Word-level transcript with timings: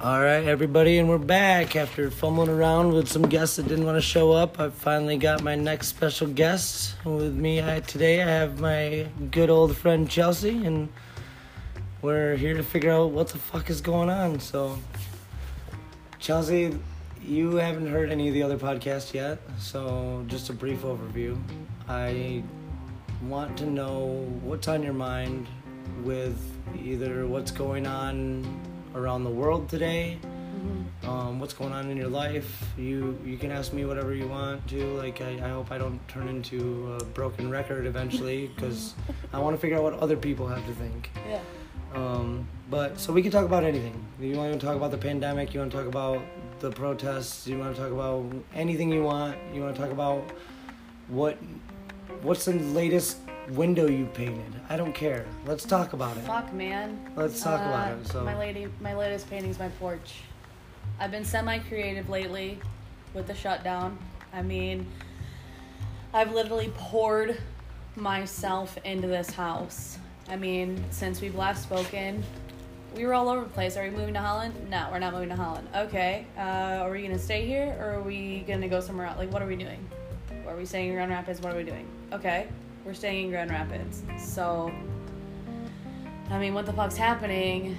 All 0.00 0.20
right, 0.20 0.44
everybody, 0.44 0.98
and 0.98 1.08
we're 1.08 1.18
back 1.18 1.74
after 1.74 2.08
fumbling 2.08 2.50
around 2.50 2.92
with 2.92 3.08
some 3.08 3.22
guests 3.22 3.56
that 3.56 3.66
didn't 3.66 3.84
want 3.84 3.96
to 3.96 4.00
show 4.00 4.30
up. 4.30 4.60
I 4.60 4.70
finally 4.70 5.16
got 5.16 5.42
my 5.42 5.56
next 5.56 5.88
special 5.88 6.28
guest 6.28 6.94
with 7.04 7.34
me 7.34 7.60
I, 7.60 7.80
today. 7.80 8.22
I 8.22 8.26
have 8.26 8.60
my 8.60 9.08
good 9.32 9.50
old 9.50 9.76
friend 9.76 10.08
Chelsea, 10.08 10.64
and 10.64 10.88
we're 12.00 12.36
here 12.36 12.54
to 12.54 12.62
figure 12.62 12.92
out 12.92 13.10
what 13.10 13.26
the 13.26 13.38
fuck 13.38 13.70
is 13.70 13.80
going 13.80 14.08
on. 14.08 14.38
So, 14.38 14.78
Chelsea, 16.20 16.78
you 17.20 17.56
haven't 17.56 17.88
heard 17.88 18.12
any 18.12 18.28
of 18.28 18.34
the 18.34 18.42
other 18.44 18.56
podcasts 18.56 19.12
yet, 19.12 19.40
so 19.58 20.22
just 20.28 20.48
a 20.48 20.52
brief 20.52 20.82
overview. 20.82 21.36
I 21.88 22.44
want 23.22 23.58
to 23.58 23.66
know 23.66 24.28
what's 24.44 24.68
on 24.68 24.84
your 24.84 24.94
mind 24.94 25.48
with 26.04 26.40
either 26.80 27.26
what's 27.26 27.50
going 27.50 27.84
on 27.84 28.44
around 28.94 29.24
the 29.24 29.30
world 29.30 29.68
today, 29.68 30.18
um, 31.04 31.40
what's 31.40 31.54
going 31.54 31.72
on 31.72 31.90
in 31.90 31.96
your 31.96 32.08
life. 32.08 32.64
You 32.76 33.18
you 33.24 33.36
can 33.36 33.50
ask 33.50 33.72
me 33.72 33.84
whatever 33.84 34.14
you 34.14 34.28
want 34.28 34.66
to. 34.68 34.84
Like 34.94 35.20
I, 35.20 35.34
I 35.34 35.48
hope 35.50 35.70
I 35.70 35.78
don't 35.78 36.06
turn 36.08 36.28
into 36.28 36.96
a 37.00 37.04
broken 37.04 37.50
record 37.50 37.86
eventually 37.86 38.46
because 38.54 38.94
I 39.32 39.38
want 39.38 39.56
to 39.56 39.60
figure 39.60 39.76
out 39.76 39.84
what 39.84 39.94
other 39.94 40.16
people 40.16 40.46
have 40.46 40.64
to 40.66 40.74
think. 40.74 41.10
Yeah. 41.28 41.40
Um, 41.94 42.46
but 42.70 43.00
so 43.00 43.12
we 43.12 43.22
can 43.22 43.30
talk 43.30 43.44
about 43.44 43.64
anything. 43.64 44.04
You 44.20 44.36
want 44.36 44.52
to 44.52 44.58
talk 44.58 44.76
about 44.76 44.90
the 44.90 44.98
pandemic? 44.98 45.54
You 45.54 45.60
want 45.60 45.72
to 45.72 45.78
talk 45.78 45.86
about 45.86 46.20
the 46.60 46.70
protests? 46.70 47.46
You 47.46 47.58
want 47.58 47.74
to 47.76 47.82
talk 47.82 47.92
about 47.92 48.26
anything 48.54 48.92
you 48.92 49.02
want? 49.02 49.36
You 49.54 49.62
want 49.62 49.74
to 49.74 49.80
talk 49.80 49.90
about 49.90 50.22
what 51.08 51.38
what's 52.22 52.44
the 52.44 52.52
latest 52.52 53.18
window 53.50 53.86
you 53.88 54.06
painted? 54.06 54.52
I 54.68 54.76
don't 54.76 54.94
care. 54.94 55.24
Let's 55.46 55.64
talk 55.64 55.92
about 55.92 56.16
it. 56.16 56.20
Fuck, 56.24 56.52
man. 56.52 56.98
Let's 57.16 57.42
talk 57.42 57.60
about 57.60 57.92
Uh, 57.92 57.96
it. 57.96 58.06
So 58.08 58.24
my 58.24 58.36
lady, 58.38 58.68
my 58.80 58.94
latest 58.94 59.28
painting's 59.30 59.58
my 59.58 59.68
porch. 59.80 60.20
I've 61.00 61.10
been 61.10 61.24
semi-creative 61.24 62.08
lately 62.08 62.58
with 63.14 63.26
the 63.26 63.34
shutdown. 63.34 63.96
I 64.32 64.42
mean, 64.42 64.86
I've 66.12 66.32
literally 66.32 66.72
poured 66.76 67.38
myself 67.96 68.76
into 68.84 69.06
this 69.08 69.30
house. 69.30 69.98
I 70.28 70.36
mean, 70.36 70.82
since 70.90 71.20
we've 71.20 71.34
last 71.34 71.62
spoken, 71.62 72.22
we 72.94 73.04
were 73.06 73.14
all 73.14 73.28
over 73.28 73.42
the 73.44 73.50
place. 73.50 73.76
Are 73.76 73.82
we 73.84 73.90
moving 73.90 74.14
to 74.14 74.20
Holland? 74.20 74.54
No, 74.70 74.88
we're 74.90 74.98
not 74.98 75.12
moving 75.12 75.28
to 75.30 75.36
Holland. 75.36 75.68
Okay. 75.74 76.26
Uh, 76.36 76.82
are 76.82 76.90
we 76.90 77.02
gonna 77.02 77.18
stay 77.18 77.46
here 77.46 77.76
or 77.80 77.94
are 77.96 78.02
we 78.02 78.44
gonna 78.46 78.68
go 78.68 78.80
somewhere 78.80 79.06
else? 79.06 79.18
Like, 79.18 79.32
what 79.32 79.42
are 79.42 79.46
we 79.46 79.56
doing? 79.56 79.78
Are 80.46 80.56
we 80.56 80.64
staying 80.64 80.88
in 80.90 80.94
Grand 80.94 81.10
Rapids? 81.10 81.40
What 81.40 81.52
are 81.52 81.56
we 81.56 81.64
doing? 81.64 81.86
Okay, 82.12 82.46
we're 82.88 82.94
staying 82.94 83.24
in 83.24 83.30
Grand 83.30 83.50
Rapids. 83.50 84.02
So, 84.18 84.72
I 86.30 86.38
mean, 86.38 86.54
what 86.54 86.64
the 86.64 86.72
fuck's 86.72 86.96
happening? 86.96 87.76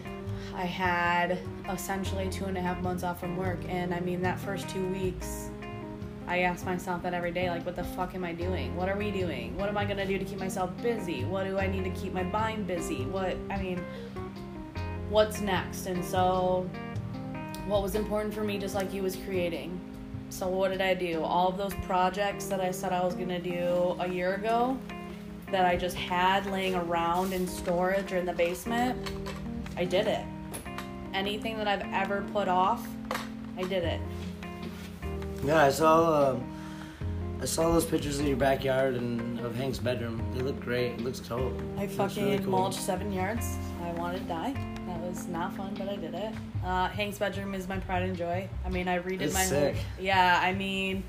I 0.54 0.66
had 0.66 1.40
essentially 1.68 2.30
two 2.30 2.46
and 2.46 2.56
a 2.56 2.62
half 2.62 2.80
months 2.84 3.04
off 3.04 3.20
from 3.20 3.36
work, 3.36 3.58
and 3.68 3.92
I 3.92 4.02
mean, 4.02 4.22
that 4.22 4.40
first 4.40 4.70
two 4.70 4.88
weeks, 4.90 5.50
I 6.28 6.42
asked 6.42 6.64
myself 6.64 7.02
that 7.02 7.16
every 7.16 7.32
day, 7.32 7.50
like, 7.50 7.66
what 7.66 7.76
the 7.76 7.84
fuck 7.84 8.14
am 8.14 8.24
I 8.24 8.34
doing? 8.34 8.76
What 8.76 8.88
are 8.88 8.96
we 8.96 9.10
doing? 9.10 9.58
What 9.58 9.68
am 9.68 9.80
I 9.80 9.86
gonna 9.86 10.06
do 10.06 10.20
to 10.20 10.24
keep 10.24 10.38
myself 10.38 10.70
busy? 10.80 11.26
What 11.26 11.46
do 11.46 11.58
I 11.58 11.66
need 11.66 11.86
to 11.86 12.00
keep 12.00 12.14
my 12.14 12.22
mind 12.22 12.68
busy? 12.68 13.06
What, 13.06 13.36
I 13.50 13.60
mean, 13.60 13.84
what's 15.10 15.42
next? 15.42 15.88
And 15.88 16.06
so, 16.06 16.70
what 17.66 17.82
was 17.82 17.96
important 17.96 18.32
for 18.32 18.44
me, 18.44 18.60
just 18.60 18.76
like 18.76 18.94
you, 18.94 19.02
was 19.02 19.16
creating. 19.16 19.82
So, 20.30 20.48
what 20.48 20.70
did 20.70 20.82
I 20.82 20.94
do? 20.94 21.24
All 21.24 21.48
of 21.48 21.58
those 21.58 21.74
projects 21.88 22.46
that 22.46 22.62
I 22.62 22.70
said 22.70 22.94
I 22.94 23.04
was 23.04 23.16
gonna 23.16 23.40
do 23.40 23.96
a 24.00 24.08
year 24.08 24.36
ago, 24.36 24.78
that 25.52 25.66
I 25.66 25.76
just 25.76 25.96
had 25.96 26.46
laying 26.48 26.76
around 26.76 27.34
in 27.34 27.48
storage 27.48 28.12
or 28.12 28.18
in 28.18 28.26
the 28.26 28.34
basement, 28.34 28.98
I 29.78 29.86
did 29.86 30.08
it. 30.08 30.26
Anything 31.14 31.58
that 31.58 31.68
I've 31.68 31.86
ever 31.94 32.24
put 32.34 32.48
off, 32.48 32.86
I 33.58 33.64
did 33.64 33.84
it. 33.84 34.00
yeah, 35.44 35.64
I 35.66 35.70
saw 35.70 36.32
um, 36.32 36.44
I 37.42 37.46
saw 37.46 37.72
those 37.72 37.86
pictures 37.86 38.20
of 38.20 38.28
your 38.28 38.38
backyard 38.38 38.96
and 38.96 39.40
of 39.40 39.56
Hank's 39.56 39.80
bedroom. 39.80 40.22
They 40.34 40.42
look 40.42 40.60
great. 40.60 40.92
It 40.94 41.02
looks 41.02 41.20
dope. 41.20 41.54
I 41.78 41.88
fucking 41.88 42.24
really 42.26 42.38
cool. 42.40 42.52
mulched 42.52 42.80
seven 42.80 43.12
yards. 43.12 43.58
I 43.84 43.92
wanted 43.94 44.20
to 44.20 44.26
die. 44.26 44.54
That 44.88 45.00
was 45.02 45.28
not 45.28 45.56
fun, 45.56 45.74
but 45.78 45.88
I 45.88 45.96
did 45.96 46.14
it. 46.14 46.34
Uh, 46.66 46.88
Hank's 46.90 47.18
bedroom 47.18 47.54
is 47.56 47.68
my 47.68 47.78
pride 47.80 48.04
and 48.04 48.16
joy. 48.18 48.48
I 48.66 48.70
mean, 48.70 48.88
I 48.88 49.00
redid 49.00 49.22
It's 49.22 49.34
my 49.34 49.44
sick. 49.44 49.76
whole. 49.76 49.84
Yeah, 50.06 50.40
I 50.44 50.52
mean, 50.52 51.04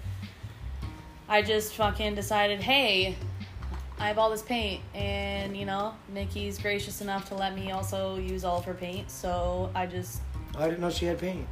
I 1.29 1.43
just 1.43 1.75
fucking 1.75 2.15
decided, 2.15 2.61
hey, 2.61 3.17
I 4.01 4.09
have 4.09 4.19
all 4.19 4.31
this 4.31 4.43
paint, 4.43 4.81
and 4.95 5.55
you 5.57 5.67
know, 5.67 5.95
Nikki's 6.13 6.59
gracious 6.59 7.03
enough 7.03 7.29
to 7.29 7.35
let 7.35 7.55
me 7.55 7.71
also 7.71 8.17
use 8.17 8.45
all 8.45 8.59
of 8.59 8.65
her 8.65 8.73
paint. 8.75 9.11
So 9.11 9.71
I 9.75 9.87
just, 9.87 10.23
I 10.59 10.65
didn't 10.67 10.81
know 10.81 10.89
she 10.91 11.05
had 11.05 11.19
paint. 11.19 11.47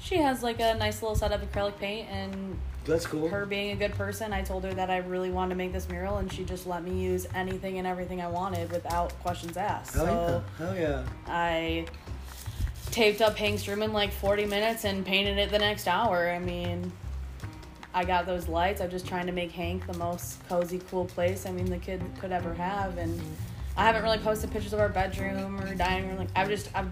she 0.00 0.16
has 0.16 0.42
like 0.42 0.60
a 0.60 0.74
nice 0.74 1.02
little 1.02 1.14
set 1.14 1.30
of 1.30 1.42
acrylic 1.42 1.76
paint, 1.78 2.08
and 2.10 2.58
That's 2.86 3.06
cool. 3.06 3.28
her 3.28 3.44
being 3.44 3.72
a 3.72 3.76
good 3.76 3.92
person, 3.92 4.32
I 4.32 4.40
told 4.40 4.64
her 4.64 4.72
that 4.72 4.88
I 4.88 4.96
really 4.98 5.30
wanted 5.30 5.50
to 5.50 5.54
make 5.56 5.74
this 5.74 5.90
mural, 5.90 6.16
and 6.16 6.32
she 6.32 6.42
just 6.42 6.66
let 6.66 6.82
me 6.82 6.98
use 6.98 7.26
anything 7.34 7.76
and 7.78 7.86
everything 7.86 8.22
I 8.22 8.28
wanted 8.28 8.70
without 8.72 9.12
questions 9.20 9.58
asked. 9.58 9.94
Hell 9.94 10.06
so 10.06 10.42
yeah. 10.58 10.66
Hell 10.66 10.76
yeah. 10.76 11.04
I 11.26 11.84
taped 12.90 13.20
up 13.20 13.36
Hank's 13.36 13.68
room 13.68 13.82
in 13.82 13.92
like 13.92 14.10
40 14.10 14.46
minutes 14.46 14.84
and 14.84 15.04
painted 15.04 15.36
it 15.36 15.50
the 15.50 15.58
next 15.58 15.86
hour. 15.86 16.30
I 16.30 16.38
mean, 16.38 16.90
I 17.92 18.04
got 18.04 18.26
those 18.26 18.48
lights. 18.48 18.80
I'm 18.80 18.90
just 18.90 19.06
trying 19.06 19.26
to 19.26 19.32
make 19.32 19.50
Hank 19.50 19.86
the 19.86 19.98
most 19.98 20.46
cozy, 20.48 20.80
cool 20.90 21.06
place. 21.06 21.46
I 21.46 21.52
mean, 21.52 21.66
the 21.66 21.78
kid 21.78 22.02
could 22.20 22.32
ever 22.32 22.54
have. 22.54 22.98
And 22.98 23.20
I 23.76 23.84
haven't 23.84 24.02
really 24.02 24.18
posted 24.18 24.50
pictures 24.50 24.72
of 24.72 24.80
our 24.80 24.88
bedroom 24.88 25.60
or 25.60 25.74
dining 25.74 26.08
room. 26.08 26.18
Like, 26.18 26.28
I've 26.36 26.48
just, 26.48 26.70
I've 26.74 26.88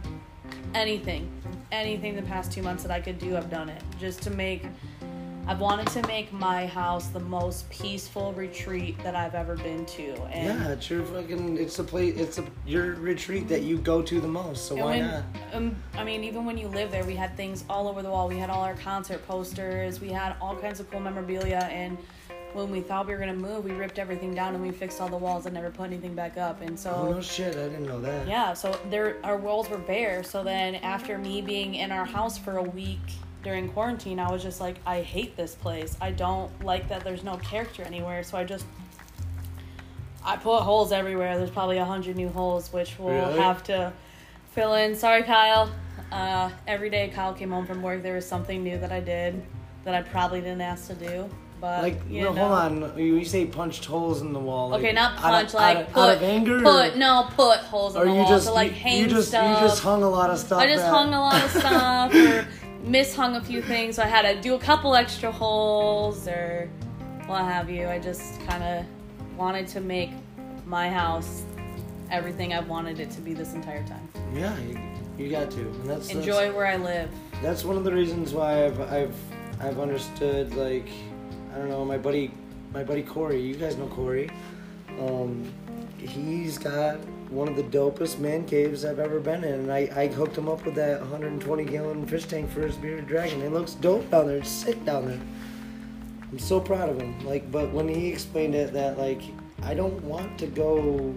anything, 0.74 1.30
anything 1.70 2.16
the 2.16 2.22
past 2.22 2.52
two 2.52 2.62
months 2.62 2.82
that 2.82 2.90
I 2.92 3.00
could 3.00 3.18
do, 3.18 3.36
I've 3.36 3.50
done 3.50 3.68
it 3.68 3.82
just 3.98 4.22
to 4.22 4.30
make. 4.30 4.64
I've 5.48 5.60
wanted 5.60 5.86
to 5.88 6.06
make 6.06 6.30
my 6.30 6.66
house 6.66 7.06
the 7.06 7.20
most 7.20 7.70
peaceful 7.70 8.34
retreat 8.34 9.02
that 9.02 9.16
I've 9.16 9.34
ever 9.34 9.56
been 9.56 9.86
to. 9.86 10.12
And 10.24 10.60
Yeah, 10.60 10.68
it's 10.72 10.90
your 10.90 11.02
fucking. 11.04 11.56
It's 11.56 11.78
a 11.78 11.84
place. 11.84 12.16
It's 12.18 12.36
a 12.36 12.44
your 12.66 12.96
retreat 12.96 13.48
that 13.48 13.62
you 13.62 13.78
go 13.78 14.02
to 14.02 14.20
the 14.20 14.28
most. 14.28 14.66
So 14.66 14.74
why 14.74 14.84
when, 14.84 15.06
not? 15.06 15.24
Um, 15.54 15.74
I 15.94 16.04
mean, 16.04 16.22
even 16.22 16.44
when 16.44 16.58
you 16.58 16.68
live 16.68 16.90
there, 16.90 17.02
we 17.02 17.14
had 17.14 17.34
things 17.34 17.64
all 17.70 17.88
over 17.88 18.02
the 18.02 18.10
wall. 18.10 18.28
We 18.28 18.36
had 18.36 18.50
all 18.50 18.60
our 18.62 18.74
concert 18.74 19.26
posters. 19.26 20.02
We 20.02 20.10
had 20.10 20.36
all 20.38 20.54
kinds 20.54 20.80
of 20.80 20.90
cool 20.90 21.00
memorabilia. 21.00 21.66
And 21.72 21.96
when 22.52 22.70
we 22.70 22.82
thought 22.82 23.06
we 23.06 23.14
were 23.14 23.18
gonna 23.18 23.32
move, 23.32 23.64
we 23.64 23.70
ripped 23.70 23.98
everything 23.98 24.34
down 24.34 24.54
and 24.54 24.62
we 24.62 24.70
fixed 24.70 25.00
all 25.00 25.08
the 25.08 25.16
walls 25.16 25.46
and 25.46 25.54
never 25.54 25.70
put 25.70 25.84
anything 25.84 26.14
back 26.14 26.36
up. 26.36 26.60
And 26.60 26.78
so, 26.78 26.90
Oh 26.94 27.12
no 27.12 27.20
shit! 27.22 27.56
I 27.56 27.70
didn't 27.70 27.86
know 27.86 28.02
that. 28.02 28.28
yeah, 28.28 28.52
so 28.52 28.78
there 28.90 29.16
our 29.24 29.38
walls 29.38 29.70
were 29.70 29.78
bare. 29.78 30.22
So 30.24 30.44
then 30.44 30.74
after 30.74 31.16
me 31.16 31.40
being 31.40 31.74
in 31.74 31.90
our 31.90 32.04
house 32.04 32.36
for 32.36 32.58
a 32.58 32.62
week 32.62 33.00
during 33.42 33.68
quarantine, 33.68 34.18
I 34.18 34.30
was 34.30 34.42
just 34.42 34.60
like, 34.60 34.76
I 34.84 35.00
hate 35.02 35.36
this 35.36 35.54
place. 35.54 35.96
I 36.00 36.10
don't 36.10 36.50
like 36.64 36.88
that 36.88 37.04
there's 37.04 37.22
no 37.24 37.36
character 37.36 37.82
anywhere. 37.82 38.22
So 38.24 38.36
I 38.36 38.44
just 38.44 38.64
I 40.24 40.36
put 40.36 40.60
holes 40.60 40.92
everywhere. 40.92 41.38
There's 41.38 41.50
probably 41.50 41.78
a 41.78 41.84
hundred 41.84 42.16
new 42.16 42.28
holes, 42.28 42.72
which 42.72 42.98
we'll 42.98 43.14
Really? 43.14 43.38
have 43.38 43.62
to 43.64 43.92
fill 44.52 44.74
in. 44.74 44.94
Sorry, 44.96 45.22
Kyle. 45.22 45.70
Uh, 46.12 46.50
every 46.66 46.90
day 46.90 47.08
Kyle 47.14 47.32
came 47.34 47.50
home 47.50 47.66
from 47.66 47.82
work, 47.82 48.02
there 48.02 48.14
was 48.14 48.26
something 48.26 48.62
new 48.62 48.78
that 48.78 48.92
I 48.92 49.00
did 49.00 49.42
that 49.84 49.94
I 49.94 50.02
probably 50.02 50.40
didn't 50.40 50.60
ask 50.60 50.88
to 50.88 50.94
do. 50.94 51.28
But 51.60 51.82
Like, 51.82 52.00
you 52.08 52.22
no, 52.22 52.32
know. 52.32 52.40
hold 52.48 52.52
on. 52.92 52.98
You, 52.98 53.16
you 53.16 53.24
say 53.24 53.44
punched 53.46 53.84
holes 53.84 54.20
in 54.20 54.32
the 54.32 54.38
wall. 54.38 54.68
Like, 54.68 54.80
Okay, 54.80 54.92
not 54.92 55.12
out 55.14 55.20
punch, 55.22 55.48
of, 55.48 55.54
like 55.54 55.76
out 55.78 55.82
of, 55.86 55.92
put, 55.92 56.00
out 56.02 56.16
of 56.16 56.22
anger. 56.22 56.62
put 56.62 56.94
or, 56.94 56.96
no, 56.96 57.28
put 57.34 57.58
holes 57.58 57.96
in 57.96 58.02
or 58.02 58.04
the 58.04 58.10
you 58.12 58.16
wall 58.18 58.28
just 58.28 58.46
to 58.46 58.52
like 58.52 58.72
hang 58.72 59.00
you 59.00 59.06
just 59.08 59.28
stuff. 59.28 59.60
you 59.60 59.66
just 59.66 59.82
hung 59.82 60.02
a 60.04 60.08
lot 60.08 60.30
of 60.30 60.38
stuff. 60.38 60.60
I 60.60 60.66
just 60.66 60.84
that- 60.84 60.90
hung 60.92 61.12
a 61.14 61.20
lot 61.20 61.42
of 61.42 61.50
stuff 61.50 62.14
or 62.14 62.46
mishung 62.84 63.36
a 63.36 63.40
few 63.40 63.62
things, 63.62 63.96
so 63.96 64.02
I 64.02 64.06
had 64.06 64.22
to 64.22 64.40
do 64.40 64.54
a 64.54 64.58
couple 64.58 64.94
extra 64.94 65.30
holes 65.30 66.28
or 66.28 66.68
what 67.26 67.44
have 67.44 67.68
you. 67.68 67.88
I 67.88 67.98
just 67.98 68.40
kind 68.46 68.62
of 68.62 68.84
wanted 69.36 69.66
to 69.68 69.80
make 69.80 70.10
my 70.66 70.88
house 70.88 71.44
everything 72.10 72.52
I've 72.54 72.68
wanted 72.68 73.00
it 73.00 73.10
to 73.12 73.20
be 73.20 73.34
this 73.34 73.54
entire 73.54 73.86
time. 73.86 74.08
Yeah, 74.34 74.56
you, 74.60 74.78
you 75.18 75.30
got 75.30 75.50
to. 75.52 75.60
And 75.60 75.90
that's 75.90 76.10
Enjoy 76.10 76.52
where 76.52 76.66
I 76.66 76.76
live. 76.76 77.10
That's, 77.32 77.42
that's 77.42 77.64
one 77.64 77.76
of 77.76 77.84
the 77.84 77.92
reasons 77.92 78.32
why 78.32 78.64
I've 78.66 78.80
I've 78.80 79.16
I've 79.60 79.78
understood 79.78 80.54
like 80.54 80.88
I 81.54 81.58
don't 81.58 81.68
know 81.68 81.84
my 81.84 81.98
buddy 81.98 82.30
my 82.72 82.84
buddy 82.84 83.02
Corey. 83.02 83.40
You 83.40 83.54
guys 83.54 83.76
know 83.76 83.86
Corey. 83.88 84.30
Um, 85.00 85.50
he's 85.98 86.58
got 86.58 86.98
one 87.30 87.48
of 87.48 87.56
the 87.56 87.62
dopest 87.62 88.18
man 88.18 88.46
caves 88.46 88.84
I've 88.84 88.98
ever 88.98 89.20
been 89.20 89.44
in, 89.44 89.54
and 89.54 89.72
I, 89.72 89.90
I 89.94 90.06
hooked 90.08 90.36
him 90.36 90.48
up 90.48 90.64
with 90.64 90.74
that 90.76 91.00
120 91.00 91.64
gallon 91.64 92.06
fish 92.06 92.24
tank 92.24 92.50
for 92.50 92.62
his 92.62 92.76
bearded 92.76 93.06
dragon. 93.06 93.42
It 93.42 93.52
looks 93.52 93.74
dope 93.74 94.10
down 94.10 94.28
there. 94.28 94.38
It's 94.38 94.48
sick 94.48 94.82
down 94.84 95.06
there. 95.06 95.20
I'm 96.30 96.38
so 96.38 96.60
proud 96.60 96.88
of 96.88 97.00
him. 97.00 97.18
Like, 97.26 97.50
but 97.50 97.72
when 97.72 97.88
he 97.88 98.08
explained 98.08 98.54
it, 98.54 98.72
that 98.72 98.98
like 98.98 99.22
I 99.62 99.74
don't 99.74 100.02
want 100.04 100.38
to 100.38 100.46
go 100.46 101.14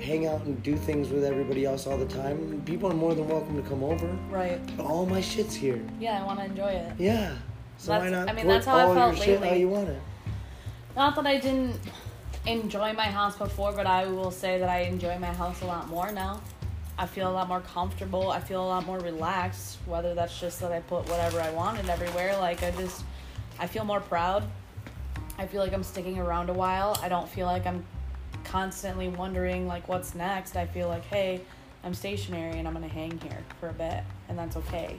hang 0.00 0.26
out 0.26 0.42
and 0.44 0.62
do 0.62 0.76
things 0.76 1.08
with 1.08 1.24
everybody 1.24 1.64
else 1.64 1.86
all 1.86 1.96
the 1.96 2.06
time. 2.06 2.62
People 2.66 2.90
are 2.90 2.94
more 2.94 3.14
than 3.14 3.28
welcome 3.28 3.62
to 3.62 3.68
come 3.68 3.82
over. 3.82 4.06
Right. 4.30 4.60
But 4.76 4.86
all 4.86 5.06
my 5.06 5.20
shit's 5.20 5.54
here. 5.54 5.82
Yeah, 5.98 6.22
I 6.22 6.26
want 6.26 6.40
to 6.40 6.44
enjoy 6.46 6.70
it. 6.70 6.92
Yeah. 6.98 7.36
So 7.78 7.98
why 7.98 8.08
not 8.10 8.28
I 8.28 8.32
mean, 8.32 8.46
that's 8.46 8.66
how 8.66 8.76
I 8.76 8.94
felt 8.94 9.16
your 9.16 9.24
shit 9.24 9.38
how 9.38 9.44
lately. 9.44 9.60
you 9.60 9.68
want 9.68 9.88
it? 9.88 10.00
Not 10.96 11.16
that 11.16 11.26
I 11.26 11.38
didn't 11.38 11.80
enjoy 12.46 12.92
my 12.92 13.04
house 13.04 13.36
before, 13.36 13.72
but 13.72 13.86
I 13.86 14.06
will 14.06 14.30
say 14.30 14.58
that 14.58 14.68
I 14.68 14.80
enjoy 14.80 15.18
my 15.18 15.32
house 15.32 15.62
a 15.62 15.66
lot 15.66 15.88
more 15.88 16.12
now. 16.12 16.40
I 16.98 17.06
feel 17.06 17.28
a 17.28 17.32
lot 17.32 17.48
more 17.48 17.60
comfortable. 17.60 18.30
I 18.30 18.40
feel 18.40 18.64
a 18.64 18.68
lot 18.68 18.86
more 18.86 18.98
relaxed. 18.98 19.78
Whether 19.86 20.14
that's 20.14 20.38
just 20.38 20.60
that 20.60 20.70
I 20.70 20.80
put 20.80 21.08
whatever 21.08 21.40
I 21.40 21.50
wanted 21.50 21.88
everywhere, 21.88 22.36
like 22.38 22.62
I 22.62 22.70
just, 22.72 23.04
I 23.58 23.66
feel 23.66 23.84
more 23.84 24.00
proud. 24.00 24.44
I 25.38 25.46
feel 25.46 25.60
like 25.60 25.72
I'm 25.72 25.82
sticking 25.82 26.18
around 26.18 26.50
a 26.50 26.52
while. 26.52 26.96
I 27.02 27.08
don't 27.08 27.28
feel 27.28 27.46
like 27.46 27.66
I'm 27.66 27.84
constantly 28.44 29.08
wondering 29.08 29.66
like 29.66 29.88
what's 29.88 30.14
next. 30.14 30.56
I 30.56 30.66
feel 30.66 30.88
like 30.88 31.04
hey, 31.06 31.40
I'm 31.82 31.94
stationary 31.94 32.58
and 32.58 32.68
I'm 32.68 32.74
gonna 32.74 32.86
hang 32.86 33.18
here 33.18 33.42
for 33.58 33.68
a 33.68 33.72
bit, 33.72 34.04
and 34.28 34.38
that's 34.38 34.56
okay. 34.56 34.96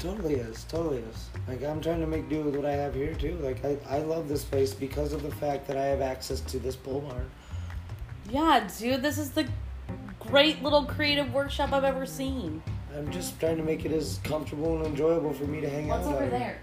Totally 0.00 0.34
is, 0.36 0.64
totally 0.64 0.98
is. 0.98 1.28
Like 1.46 1.62
I'm 1.62 1.80
trying 1.80 2.00
to 2.00 2.06
make 2.06 2.28
do 2.30 2.40
with 2.40 2.56
what 2.56 2.64
I 2.64 2.72
have 2.72 2.94
here 2.94 3.14
too. 3.14 3.36
Like 3.42 3.62
I, 3.64 3.76
I 3.88 3.98
love 3.98 4.28
this 4.28 4.44
place 4.44 4.72
because 4.72 5.12
of 5.12 5.22
the 5.22 5.30
fact 5.30 5.66
that 5.68 5.76
I 5.76 5.84
have 5.84 6.00
access 6.00 6.40
to 6.40 6.58
this 6.58 6.74
pole 6.74 7.00
barn. 7.02 7.30
Yeah, 8.30 8.66
dude, 8.78 9.02
this 9.02 9.18
is 9.18 9.30
the 9.30 9.46
great 10.18 10.62
little 10.62 10.84
creative 10.86 11.32
workshop 11.34 11.72
I've 11.72 11.84
ever 11.84 12.06
seen. 12.06 12.62
I'm 12.96 13.10
just 13.12 13.38
trying 13.38 13.58
to 13.58 13.62
make 13.62 13.84
it 13.84 13.92
as 13.92 14.18
comfortable 14.24 14.76
and 14.78 14.86
enjoyable 14.86 15.34
for 15.34 15.44
me 15.44 15.60
to 15.60 15.68
hang 15.68 15.88
What's 15.88 16.06
out. 16.06 16.14
over 16.14 16.28
there? 16.28 16.60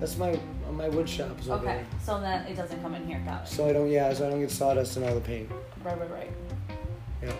That's 0.00 0.16
my 0.16 0.38
my 0.72 0.88
wood 0.88 1.08
shop 1.08 1.38
is 1.40 1.48
over 1.48 1.64
Okay, 1.64 1.76
there. 1.76 1.86
so 2.04 2.20
that 2.20 2.48
it 2.50 2.56
doesn't 2.56 2.80
come 2.82 2.94
in 2.94 3.06
here, 3.06 3.20
got 3.24 3.42
it. 3.42 3.48
So 3.48 3.68
I 3.68 3.72
don't 3.72 3.88
yeah, 3.88 4.12
so 4.12 4.26
I 4.26 4.30
don't 4.30 4.40
get 4.40 4.50
sawdust 4.50 4.96
and 4.96 5.06
all 5.06 5.14
the 5.14 5.20
paint. 5.20 5.48
Right, 5.84 5.98
right, 5.98 6.10
right. 6.10 6.30
Yeah. 7.22 7.32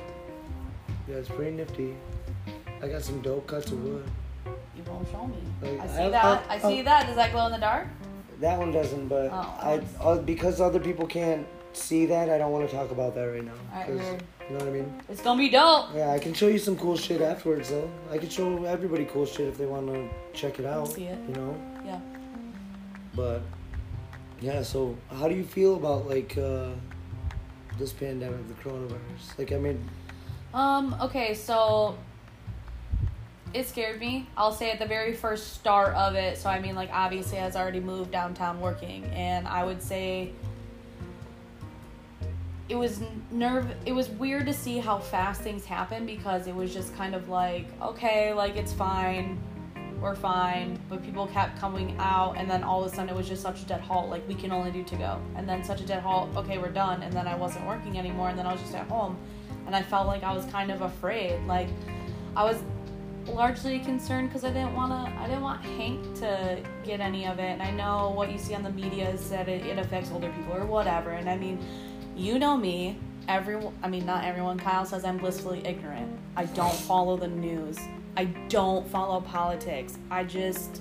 Yeah, 1.08 1.16
it's 1.16 1.28
pretty 1.28 1.50
nifty. 1.56 1.96
I 2.80 2.86
got 2.88 3.02
some 3.02 3.20
dope 3.20 3.46
cuts 3.48 3.72
of 3.72 3.82
wood. 3.82 4.04
You 4.86 4.92
won't 4.92 5.08
show 5.10 5.26
me. 5.26 5.36
Like, 5.62 5.80
I 5.80 5.86
see 5.86 6.02
I'll- 6.02 6.10
that. 6.10 6.24
I'll- 6.24 6.42
I 6.48 6.58
see 6.58 6.78
I'll- 6.78 6.84
that. 6.84 7.06
Does 7.06 7.16
that 7.16 7.32
glow 7.32 7.46
in 7.46 7.52
the 7.52 7.58
dark? 7.58 7.86
That 8.40 8.58
one 8.58 8.72
doesn't, 8.72 9.08
but 9.08 9.30
Oh. 9.32 9.54
I, 9.60 9.80
I 10.08 10.18
because 10.18 10.60
other 10.60 10.80
people 10.80 11.06
can't 11.06 11.46
see 11.74 12.06
that, 12.06 12.30
I 12.30 12.38
don't 12.38 12.52
want 12.52 12.68
to 12.68 12.74
talk 12.74 12.90
about 12.90 13.14
that 13.14 13.24
right 13.24 13.44
now. 13.44 13.52
'cause- 13.74 13.88
you 14.48 14.56
know 14.58 14.64
what 14.64 14.68
I 14.68 14.70
mean? 14.78 15.02
It's 15.08 15.20
gonna 15.22 15.38
be 15.38 15.48
dope. 15.50 15.86
Yeah, 15.94 16.10
I 16.10 16.18
can 16.18 16.32
show 16.34 16.48
you 16.48 16.58
some 16.58 16.76
cool 16.76 16.96
shit 16.96 17.20
afterwards 17.20 17.68
though. 17.70 17.88
I 18.10 18.18
can 18.18 18.28
show 18.28 18.64
everybody 18.64 19.04
cool 19.04 19.24
shit 19.26 19.46
if 19.46 19.56
they 19.58 19.66
want 19.66 19.86
to 19.88 20.08
check 20.32 20.58
it 20.58 20.64
out. 20.66 20.88
see 20.88 21.04
it. 21.04 21.18
You 21.28 21.34
know, 21.34 21.54
Yeah. 21.86 22.00
but 23.14 23.42
yeah. 24.40 24.62
So 24.62 24.96
how 25.18 25.28
do 25.28 25.34
you 25.36 25.44
feel 25.44 25.76
about 25.76 26.08
like 26.08 26.36
uh, 26.36 26.70
this 27.78 27.92
pandemic, 27.92 28.48
the 28.48 28.54
coronavirus? 28.54 29.38
Like, 29.38 29.52
I 29.52 29.58
mean, 29.58 29.88
Um. 30.52 30.96
Okay. 31.00 31.34
So 31.34 31.94
it 33.52 33.68
scared 33.68 34.00
me. 34.00 34.28
I'll 34.36 34.52
say 34.52 34.70
at 34.70 34.78
the 34.78 34.86
very 34.86 35.14
first 35.14 35.54
start 35.54 35.94
of 35.94 36.14
it. 36.14 36.38
So 36.38 36.48
I 36.48 36.60
mean, 36.60 36.74
like 36.74 36.90
obviously, 36.92 37.38
I 37.38 37.46
was 37.46 37.56
already 37.56 37.80
moved 37.80 38.10
downtown 38.10 38.60
working, 38.60 39.04
and 39.06 39.48
I 39.48 39.64
would 39.64 39.82
say 39.82 40.32
it 42.68 42.76
was 42.76 43.02
nerve. 43.30 43.66
It 43.84 43.92
was 43.92 44.08
weird 44.08 44.46
to 44.46 44.52
see 44.52 44.78
how 44.78 44.98
fast 44.98 45.40
things 45.40 45.64
happen 45.64 46.06
because 46.06 46.46
it 46.46 46.54
was 46.54 46.72
just 46.72 46.94
kind 46.94 47.14
of 47.14 47.28
like 47.28 47.66
okay, 47.82 48.32
like 48.32 48.56
it's 48.56 48.72
fine. 48.72 49.40
We're 50.00 50.14
fine, 50.14 50.78
but 50.88 51.04
people 51.04 51.26
kept 51.26 51.58
coming 51.58 51.94
out, 51.98 52.38
and 52.38 52.48
then 52.48 52.62
all 52.62 52.82
of 52.82 52.90
a 52.90 52.94
sudden 52.94 53.10
it 53.10 53.16
was 53.16 53.28
just 53.28 53.42
such 53.42 53.60
a 53.60 53.66
dead 53.66 53.82
halt. 53.82 54.08
Like 54.08 54.26
we 54.26 54.34
can 54.34 54.50
only 54.50 54.70
do 54.70 54.82
to 54.84 54.96
go, 54.96 55.20
and 55.36 55.46
then 55.46 55.62
such 55.62 55.80
a 55.80 55.86
dead 55.86 56.02
halt. 56.02 56.34
Okay, 56.36 56.56
we're 56.56 56.70
done, 56.70 57.02
and 57.02 57.12
then 57.12 57.26
I 57.26 57.34
wasn't 57.34 57.66
working 57.66 57.98
anymore, 57.98 58.30
and 58.30 58.38
then 58.38 58.46
I 58.46 58.52
was 58.52 58.62
just 58.62 58.74
at 58.74 58.88
home, 58.88 59.18
and 59.66 59.76
I 59.76 59.82
felt 59.82 60.06
like 60.06 60.22
I 60.22 60.32
was 60.32 60.46
kind 60.46 60.70
of 60.70 60.80
afraid. 60.80 61.44
Like 61.46 61.68
I 62.34 62.44
was 62.44 62.62
largely 63.26 63.78
concerned 63.80 64.28
because 64.28 64.44
I 64.44 64.48
didn't 64.48 64.74
want 64.74 64.92
to. 64.92 65.20
I 65.20 65.26
didn't 65.26 65.42
want 65.42 65.62
Hank 65.64 66.14
to 66.16 66.58
get 66.84 67.00
any 67.00 67.26
of 67.26 67.38
it, 67.38 67.50
and 67.50 67.62
I 67.62 67.70
know 67.70 68.10
what 68.10 68.30
you 68.30 68.38
see 68.38 68.54
on 68.54 68.62
the 68.62 68.70
media 68.70 69.10
is 69.10 69.30
that 69.30 69.48
it, 69.48 69.64
it 69.66 69.78
affects 69.78 70.10
older 70.10 70.32
people 70.32 70.54
or 70.54 70.64
whatever. 70.64 71.10
And 71.10 71.28
I 71.28 71.36
mean, 71.36 71.58
you 72.16 72.38
know 72.38 72.56
me. 72.56 72.98
Everyone, 73.28 73.74
I 73.82 73.88
mean, 73.88 74.06
not 74.06 74.24
everyone. 74.24 74.58
Kyle 74.58 74.84
says 74.84 75.04
I'm 75.04 75.18
blissfully 75.18 75.62
ignorant. 75.64 76.18
I 76.36 76.46
don't 76.46 76.74
follow 76.74 77.16
the 77.16 77.28
news. 77.28 77.78
I 78.16 78.24
don't 78.48 78.86
follow 78.88 79.20
politics. 79.20 79.98
I 80.10 80.24
just. 80.24 80.80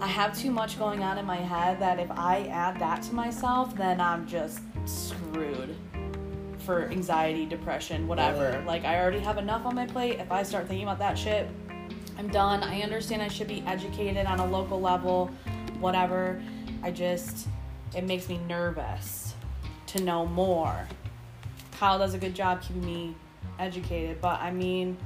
I 0.00 0.06
have 0.08 0.36
too 0.36 0.50
much 0.50 0.78
going 0.78 1.02
on 1.02 1.18
in 1.18 1.24
my 1.24 1.36
head 1.36 1.78
that 1.80 1.98
if 1.98 2.10
I 2.10 2.46
add 2.50 2.78
that 2.80 3.02
to 3.04 3.14
myself, 3.14 3.74
then 3.76 4.00
I'm 4.00 4.26
just 4.26 4.60
screwed 4.86 5.74
for 6.64 6.88
anxiety, 6.88 7.44
depression, 7.46 8.08
whatever. 8.08 8.50
Yeah. 8.50 8.66
Like 8.66 8.84
I 8.84 9.00
already 9.00 9.20
have 9.20 9.38
enough 9.38 9.66
on 9.66 9.74
my 9.74 9.86
plate. 9.86 10.18
If 10.18 10.32
I 10.32 10.42
start 10.42 10.66
thinking 10.66 10.86
about 10.86 10.98
that 10.98 11.18
shit, 11.18 11.48
I'm 12.18 12.28
done. 12.28 12.62
I 12.62 12.80
understand 12.82 13.22
I 13.22 13.28
should 13.28 13.48
be 13.48 13.62
educated 13.66 14.26
on 14.26 14.40
a 14.40 14.46
local 14.46 14.80
level, 14.80 15.30
whatever. 15.78 16.42
I 16.82 16.90
just 16.90 17.48
it 17.94 18.04
makes 18.04 18.28
me 18.28 18.38
nervous 18.48 19.34
to 19.88 20.02
know 20.02 20.26
more. 20.26 20.88
Kyle 21.72 21.98
does 21.98 22.14
a 22.14 22.18
good 22.18 22.34
job 22.34 22.62
keeping 22.62 22.84
me 22.84 23.14
educated, 23.58 24.20
but 24.20 24.40
I 24.40 24.50
mean 24.50 24.96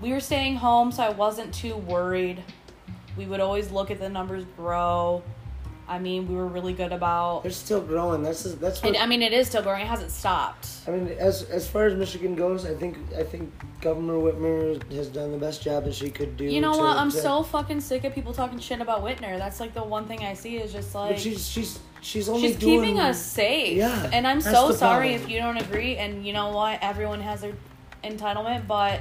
we 0.00 0.12
were 0.12 0.20
staying 0.20 0.56
home, 0.56 0.92
so 0.92 1.02
I 1.02 1.10
wasn't 1.10 1.54
too 1.54 1.76
worried. 1.76 2.42
We 3.16 3.26
would 3.26 3.40
always 3.40 3.70
look 3.70 3.90
at 3.90 4.00
the 4.00 4.08
numbers 4.08 4.44
grow. 4.56 5.22
I 5.86 5.98
mean, 5.98 6.26
we 6.28 6.34
were 6.34 6.46
really 6.46 6.72
good 6.72 6.92
about 6.92 7.42
they're 7.42 7.52
still 7.52 7.80
growing. 7.80 8.22
That's 8.22 8.42
just, 8.44 8.60
that's 8.60 8.82
what 8.82 8.98
I 8.98 9.06
mean, 9.06 9.20
it 9.22 9.32
is 9.34 9.48
still 9.48 9.62
growing. 9.62 9.82
It 9.82 9.86
hasn't 9.86 10.10
stopped. 10.10 10.66
I 10.86 10.92
mean, 10.92 11.08
as 11.18 11.42
as 11.50 11.68
far 11.68 11.84
as 11.86 11.94
Michigan 11.94 12.34
goes, 12.34 12.64
I 12.64 12.74
think 12.74 12.96
I 13.18 13.22
think 13.22 13.52
Governor 13.82 14.14
Whitmer 14.14 14.82
has 14.92 15.08
done 15.08 15.32
the 15.32 15.38
best 15.38 15.62
job 15.62 15.84
that 15.84 15.94
she 15.94 16.08
could 16.10 16.36
do. 16.38 16.44
You 16.44 16.60
know 16.62 16.72
to- 16.72 16.78
what? 16.78 16.96
I'm 16.96 17.10
to- 17.10 17.16
so 17.16 17.42
fucking 17.42 17.80
sick 17.82 18.04
of 18.04 18.14
people 18.14 18.32
talking 18.32 18.58
shit 18.58 18.80
about 18.80 19.04
Whitmer. 19.04 19.36
That's 19.36 19.60
like 19.60 19.74
the 19.74 19.84
one 19.84 20.06
thing 20.06 20.20
I 20.24 20.32
see 20.34 20.56
is 20.56 20.72
just 20.72 20.94
like 20.94 21.18
she's 21.18 21.46
she's 21.46 21.78
she's 22.00 22.28
only 22.30 22.48
she's 22.48 22.56
doing, 22.56 22.80
keeping 22.80 23.00
us 23.00 23.20
safe. 23.20 23.76
Yeah, 23.76 24.08
And 24.12 24.26
I'm 24.26 24.40
so 24.40 24.72
sorry 24.72 25.08
problem. 25.10 25.22
if 25.22 25.28
you 25.28 25.38
don't 25.38 25.58
agree. 25.58 25.96
And 25.98 26.26
you 26.26 26.32
know 26.32 26.50
what? 26.50 26.78
Everyone 26.82 27.20
has 27.20 27.42
their 27.42 27.52
entitlement, 28.02 28.66
but 28.66 29.00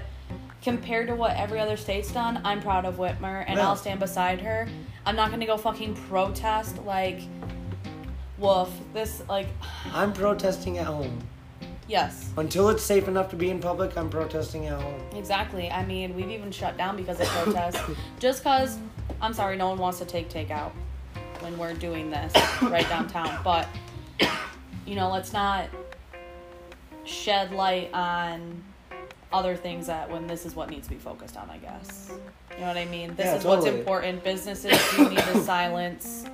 compared 0.61 1.07
to 1.07 1.15
what 1.15 1.35
every 1.37 1.59
other 1.59 1.75
state's 1.77 2.11
done, 2.11 2.39
I'm 2.45 2.61
proud 2.61 2.85
of 2.85 2.95
Whitmer, 2.95 3.43
and 3.47 3.57
Yeah. 3.57 3.67
I'll 3.67 3.75
stand 3.75 3.99
beside 3.99 4.41
her. 4.41 4.67
I'm 5.05 5.15
not 5.15 5.31
gonna 5.31 5.45
go 5.45 5.57
fucking 5.57 5.95
protest 6.07 6.83
like. 6.85 7.21
Woof. 8.37 8.69
This 8.93 9.21
like. 9.29 9.47
I'm 9.93 10.13
protesting 10.13 10.77
at 10.77 10.87
home 10.87 11.19
Yes. 11.87 12.31
until 12.37 12.69
it's 12.69 12.83
safe 12.83 13.07
enough 13.07 13.29
to 13.29 13.35
be 13.35 13.49
in 13.49 13.59
public. 13.59 13.97
I'm 13.97 14.09
protesting 14.09 14.67
at 14.67 14.81
home. 14.81 15.01
Exactly. 15.15 15.69
I 15.69 15.85
mean, 15.85 16.15
we've 16.15 16.29
even 16.29 16.51
shut 16.51 16.77
down 16.77 16.95
because 16.95 17.19
of 17.19 17.27
protests. 17.27 17.79
Just 18.19 18.39
because, 18.43 18.77
I'm 19.21 19.33
sorry, 19.33 19.57
no 19.57 19.69
one 19.69 19.77
wants 19.77 19.99
to 19.99 20.05
take 20.05 20.29
takeout 20.29 20.71
when 21.41 21.57
we're 21.57 21.73
doing 21.73 22.09
this 22.09 22.33
right 22.61 22.87
downtown. 22.87 23.39
But, 23.43 23.67
you 24.85 24.95
know, 24.95 25.09
let's 25.11 25.33
not 25.33 25.67
shed 27.03 27.51
light 27.51 27.93
on 27.93 28.63
other 29.33 29.55
things 29.55 29.87
that 29.87 30.09
when 30.09 30.27
this 30.27 30.45
is 30.45 30.55
what 30.55 30.69
needs 30.69 30.87
to 30.87 30.93
be 30.93 30.99
focused 30.99 31.35
on, 31.35 31.49
I 31.49 31.57
guess. 31.57 32.11
You 32.55 32.61
know 32.61 32.67
what 32.67 32.77
I 32.77 32.85
mean? 32.85 33.15
This 33.15 33.25
Yeah, 33.25 33.35
is 33.35 33.43
what's 33.43 33.65
important. 33.65 34.23
Businesses 34.23 34.77
do 34.95 35.09
need 35.09 35.17
to 35.17 35.39
silence. 35.43 36.25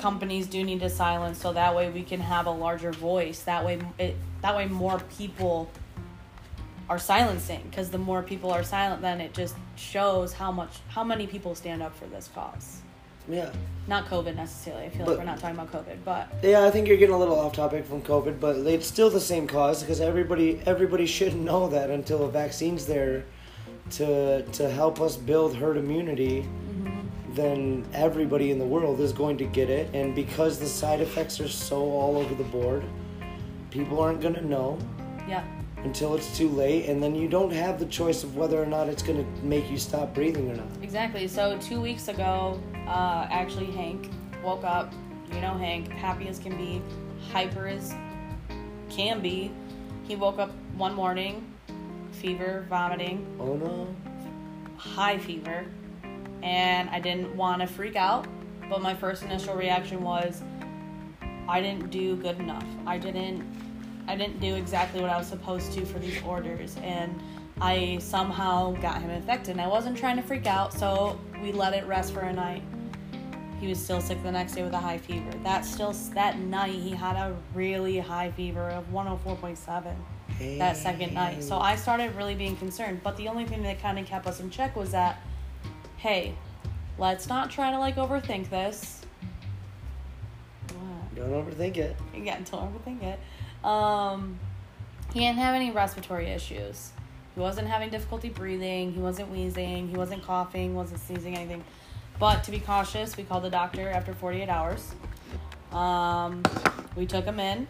Companies 0.00 0.46
do 0.46 0.64
need 0.64 0.80
to 0.80 0.90
silence, 0.90 1.38
so 1.40 1.52
that 1.52 1.74
way 1.74 1.90
we 1.90 2.02
can 2.02 2.20
have 2.20 2.46
a 2.46 2.50
larger 2.50 2.90
voice. 2.90 3.42
That 3.42 3.64
way, 3.64 3.78
it 3.98 4.16
that 4.42 4.56
way 4.56 4.66
more 4.66 4.98
people 5.16 5.70
are 6.88 6.98
silencing 6.98 7.62
because 7.70 7.90
the 7.90 7.98
more 7.98 8.20
people 8.20 8.50
are 8.50 8.64
silent 8.64 9.00
then 9.00 9.20
it 9.20 9.32
just 9.32 9.54
shows 9.76 10.32
how 10.32 10.50
much 10.50 10.80
how 10.88 11.04
many 11.04 11.24
people 11.24 11.54
stand 11.54 11.80
up 11.80 11.94
for 11.94 12.06
this 12.06 12.28
cause 12.34 12.80
Yeah, 13.30 13.50
not 13.86 14.06
covid 14.06 14.36
necessarily 14.36 14.84
i 14.84 14.88
feel 14.90 15.04
But- 15.06 15.10
like 15.12 15.18
we're 15.18 15.24
not 15.24 15.38
talking 15.40 15.58
about 15.58 15.72
covid 15.72 15.98
but 16.04 16.28
yeah. 16.42 16.64
I 16.64 16.70
think 16.70 16.88
you're 16.88 16.96
getting 16.96 17.14
a 17.14 17.18
little 17.18 17.38
off 17.38 17.52
topic 17.54 17.84
from 17.86 18.02
COVID, 18.02 18.38
but 18.40 18.56
it's 18.66 18.86
still 18.86 19.10
the 19.10 19.20
same 19.20 19.46
cause 19.46 19.82
because 19.82 20.00
everybody 20.00 20.60
everybody 20.66 21.06
should 21.16 21.34
know 21.34 21.68
that 21.68 21.90
until 21.90 22.24
a 22.24 22.30
vaccine's 22.30 22.86
there 22.86 23.24
to 23.92 24.42
to 24.42 24.70
help 24.70 25.00
us 25.00 25.16
build 25.16 25.54
herd 25.56 25.76
immunity. 25.76 26.42
Mm-hmm. 26.42 27.34
Then 27.34 27.84
everybody 27.94 28.50
in 28.50 28.58
the 28.58 28.64
world 28.66 29.00
is 29.00 29.12
going 29.12 29.38
to 29.38 29.44
get 29.44 29.70
it, 29.70 29.94
and 29.94 30.14
because 30.14 30.58
the 30.58 30.66
side 30.66 31.00
effects 31.00 31.38
are 31.40 31.48
so 31.48 31.76
all 31.78 32.16
over 32.18 32.34
the 32.34 32.48
board, 32.58 32.82
people 33.70 34.00
aren't 34.00 34.20
gonna 34.20 34.42
know. 34.42 34.78
yeah 35.28 35.44
until 35.84 36.14
it's 36.14 36.36
too 36.36 36.48
late, 36.48 36.88
and 36.88 37.02
then 37.02 37.14
you 37.14 37.26
don't 37.28 37.52
have 37.52 37.78
the 37.78 37.86
choice 37.86 38.22
of 38.22 38.36
whether 38.36 38.62
or 38.62 38.66
not 38.66 38.88
it's 38.88 39.02
going 39.02 39.18
to 39.24 39.44
make 39.44 39.70
you 39.70 39.78
stop 39.78 40.14
breathing 40.14 40.50
or 40.50 40.54
not. 40.56 40.66
exactly 40.82 41.26
so 41.26 41.56
two 41.58 41.80
weeks 41.80 42.08
ago 42.08 42.60
uh, 42.86 43.26
actually 43.30 43.66
hank 43.72 44.10
woke 44.44 44.64
up 44.64 44.92
you 45.32 45.40
know 45.40 45.54
hank 45.54 45.88
happy 45.92 46.28
as 46.28 46.38
can 46.38 46.56
be 46.56 46.82
hyper 47.32 47.66
as 47.68 47.94
can 48.90 49.20
be 49.20 49.50
he 50.06 50.16
woke 50.16 50.38
up 50.38 50.50
one 50.76 50.94
morning 50.94 51.44
fever 52.12 52.66
vomiting 52.68 53.24
Oh 53.38 53.54
no. 53.56 53.86
high 54.76 55.16
fever 55.18 55.64
and 56.42 56.88
I 56.90 57.00
didn't 57.00 57.36
want 57.36 57.60
to 57.60 57.66
freak 57.66 57.96
out, 57.96 58.26
but 58.70 58.80
my 58.80 58.94
first 58.94 59.22
initial 59.22 59.54
reaction 59.54 60.02
was 60.02 60.42
I 61.48 61.60
didn't 61.60 61.90
do 61.90 62.16
good 62.16 62.38
enough. 62.38 62.64
I 62.86 62.96
didn't 62.96 63.44
I 64.08 64.16
didn't 64.16 64.40
do 64.40 64.54
exactly 64.54 65.00
what 65.00 65.10
I 65.10 65.16
was 65.16 65.26
supposed 65.26 65.72
to 65.72 65.84
for 65.84 65.98
these 65.98 66.22
orders 66.22 66.76
and 66.82 67.20
I 67.60 67.98
somehow 68.00 68.72
got 68.80 69.02
him 69.02 69.10
infected 69.10 69.52
and 69.52 69.60
I 69.60 69.66
wasn't 69.66 69.96
trying 69.96 70.16
to 70.16 70.22
freak 70.22 70.46
out, 70.46 70.72
so 70.72 71.20
we 71.42 71.52
let 71.52 71.74
it 71.74 71.86
rest 71.86 72.12
for 72.12 72.20
a 72.20 72.32
night. 72.32 72.62
He 73.60 73.66
was 73.66 73.82
still 73.82 74.00
sick 74.00 74.22
the 74.22 74.32
next 74.32 74.54
day 74.54 74.62
with 74.62 74.72
a 74.72 74.78
high 74.78 74.96
fever. 74.96 75.30
That 75.44 75.66
still 75.66 75.92
that 76.14 76.38
night 76.38 76.72
he 76.72 76.90
had 76.90 77.16
a 77.16 77.36
really 77.54 77.98
high 77.98 78.30
fever 78.30 78.70
of 78.70 78.90
104.7 78.90 79.94
that 80.58 80.76
second 80.78 81.12
night. 81.12 81.42
So 81.42 81.58
I 81.58 81.76
started 81.76 82.14
really 82.16 82.34
being 82.34 82.56
concerned. 82.56 83.02
But 83.02 83.18
the 83.18 83.28
only 83.28 83.44
thing 83.44 83.62
that 83.64 83.82
kind 83.82 83.98
of 83.98 84.06
kept 84.06 84.26
us 84.26 84.40
in 84.40 84.48
check 84.48 84.74
was 84.76 84.92
that, 84.92 85.20
hey, 85.98 86.34
let's 86.98 87.28
not 87.28 87.50
try 87.50 87.70
to 87.70 87.78
like 87.78 87.96
overthink 87.96 88.48
this. 88.48 89.02
What? 90.68 91.14
Don't 91.14 91.30
overthink 91.30 91.76
it. 91.76 91.96
Yeah, 92.14 92.38
don't 92.50 92.72
overthink 92.72 93.02
it. 93.02 93.20
Um, 93.64 94.38
he 95.12 95.20
didn't 95.20 95.38
have 95.38 95.54
any 95.54 95.70
respiratory 95.70 96.26
issues. 96.26 96.92
He 97.34 97.40
wasn't 97.40 97.68
having 97.68 97.90
difficulty 97.90 98.28
breathing. 98.28 98.92
He 98.92 99.00
wasn't 99.00 99.30
wheezing. 99.30 99.88
He 99.88 99.96
wasn't 99.96 100.22
coughing. 100.22 100.74
Wasn't 100.74 101.00
sneezing 101.00 101.36
anything. 101.36 101.64
But 102.18 102.44
to 102.44 102.50
be 102.50 102.60
cautious, 102.60 103.16
we 103.16 103.24
called 103.24 103.44
the 103.44 103.50
doctor 103.50 103.88
after 103.88 104.12
48 104.12 104.48
hours. 104.48 104.94
Um, 105.72 106.42
we 106.96 107.06
took 107.06 107.24
him 107.24 107.40
in. 107.40 107.66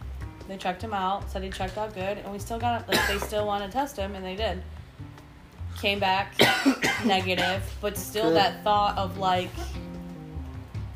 They 0.47 0.57
checked 0.57 0.81
him 0.81 0.93
out. 0.93 1.29
Said 1.31 1.43
he 1.43 1.49
checked 1.49 1.77
out 1.77 1.93
good, 1.93 2.17
and 2.17 2.31
we 2.31 2.39
still 2.39 2.59
got 2.59 2.87
like 2.87 3.07
they 3.07 3.17
still 3.19 3.45
want 3.45 3.63
to 3.63 3.71
test 3.71 3.95
him, 3.95 4.15
and 4.15 4.25
they 4.25 4.35
did. 4.35 4.61
Came 5.79 5.99
back 5.99 6.33
negative, 7.05 7.63
but 7.79 7.97
still 7.97 8.25
Good. 8.25 8.35
that 8.35 8.63
thought 8.63 8.97
of 8.97 9.17
like 9.17 9.49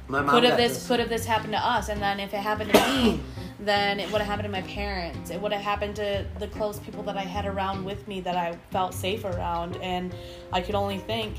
My 0.07 0.21
mom 0.21 0.29
could 0.35 0.43
have 0.43 0.51
got 0.53 0.57
this 0.57 0.87
could 0.87 0.99
have 0.99 1.09
this 1.09 1.25
happened 1.25 1.53
to 1.53 1.59
us 1.59 1.89
and 1.89 2.01
then 2.01 2.19
if 2.19 2.33
it 2.33 2.37
happened 2.37 2.73
to 2.73 2.79
me 2.79 3.19
then 3.65 3.99
it 3.99 4.11
would 4.11 4.21
have 4.21 4.27
happened 4.27 4.45
to 4.45 4.51
my 4.51 4.61
parents. 4.67 5.31
It 5.31 5.41
would 5.41 5.51
have 5.51 5.61
happened 5.61 5.95
to 5.97 6.25
the 6.39 6.47
close 6.47 6.79
people 6.79 7.03
that 7.03 7.17
i 7.17 7.21
had 7.23 7.45
around 7.45 7.83
with 7.83 8.07
me 8.07 8.21
that 8.21 8.35
i 8.35 8.57
felt 8.71 8.93
safe 8.93 9.25
around. 9.25 9.75
And 9.77 10.13
i 10.53 10.61
could 10.61 10.75
only 10.75 10.99
think 10.99 11.35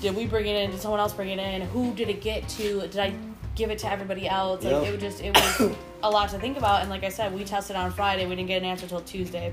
did 0.00 0.16
we 0.16 0.26
bring 0.26 0.46
it 0.46 0.56
in? 0.56 0.70
Did 0.70 0.80
someone 0.80 0.98
else 1.00 1.12
bring 1.12 1.28
it 1.28 1.38
in? 1.38 1.60
Who 1.68 1.92
did 1.94 2.08
it 2.08 2.20
get 2.22 2.48
to? 2.50 2.80
Did 2.82 2.98
i 2.98 3.12
give 3.54 3.70
it 3.70 3.78
to 3.80 3.90
everybody 3.90 4.28
else? 4.28 4.62
Like 4.64 4.72
Yep. 4.72 4.84
it 4.84 4.92
was 4.92 5.00
just 5.00 5.22
it 5.22 5.34
was 5.34 5.76
a 6.02 6.10
lot 6.10 6.28
to 6.30 6.38
think 6.38 6.56
about. 6.56 6.82
And 6.82 6.90
like 6.90 7.04
i 7.04 7.08
said 7.08 7.34
we 7.34 7.44
tested 7.44 7.76
on 7.76 7.90
friday. 7.92 8.26
We 8.26 8.36
didn't 8.36 8.48
get 8.48 8.58
an 8.62 8.68
answer 8.68 8.86
till 8.86 9.00
tuesday. 9.00 9.52